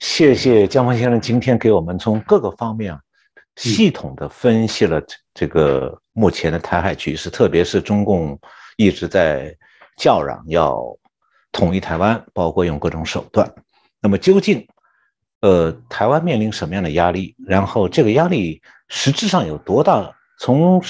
[0.00, 3.00] 谢谢江峰先生今天给我们从各个方面啊，
[3.56, 8.38] 系统的分析了这这个目前的台海局势，特别是中共
[8.76, 9.56] 一直在
[9.96, 10.84] 叫嚷要
[11.52, 13.50] 统一台湾，包括用各种手段。
[14.00, 14.66] 那么究竟，
[15.40, 17.34] 呃，台湾面临什么样的压力？
[17.46, 20.12] 然后这个压力实质上有多大？
[20.38, 20.82] 从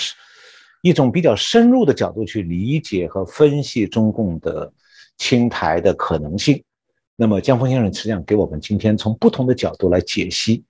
[0.87, 4.73] 一种比较深入的角度去理解和分析中共的
[5.19, 6.63] 清台的可能性。
[7.17, 10.63] 那么江峰先生实际上给我们今天从不同的角度来解析，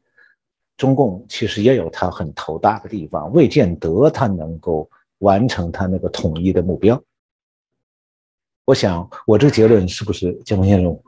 [0.79, 4.89] 中共其实也有他很头大的地方，未见得他能够
[5.19, 7.03] 完成他那个统一的目标。
[8.65, 10.99] 我想我这个结论是不是江峰先生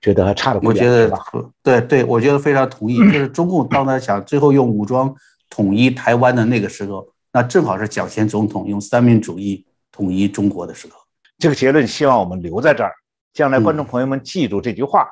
[0.00, 0.74] 觉得还差的不远？
[0.74, 1.50] 我觉得？
[1.62, 2.98] 对对，我觉得非常同意。
[2.98, 5.12] 就是中共当他想最后用武装
[5.50, 10.94] 统一台湾的那个时候，那正好是蒋前总统用三民主义统一中国的时候。
[11.36, 12.92] 这个结论希望我们留在这儿，
[13.32, 15.08] 将来观众朋友们记住这句话，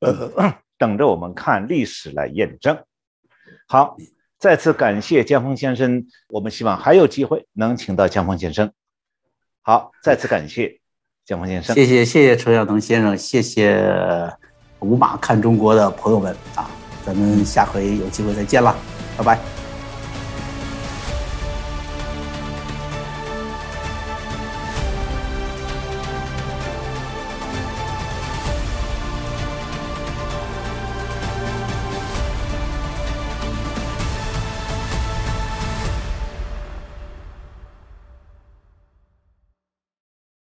[0.00, 2.78] 呃，等着我们看历史来验证。
[3.66, 3.96] 好，
[4.38, 8.70] 再次感谢江峰先生，我们希望还有机会能请到江峰先生。
[9.62, 10.78] 好，再次感谢
[11.24, 11.74] 江峰先生。
[11.74, 13.82] 谢谢谢谢陈晓东先生，谢谢
[14.80, 16.70] 五马看中国的朋友们啊，
[17.06, 18.76] 咱们下回有机会再见了，
[19.16, 19.65] 拜拜。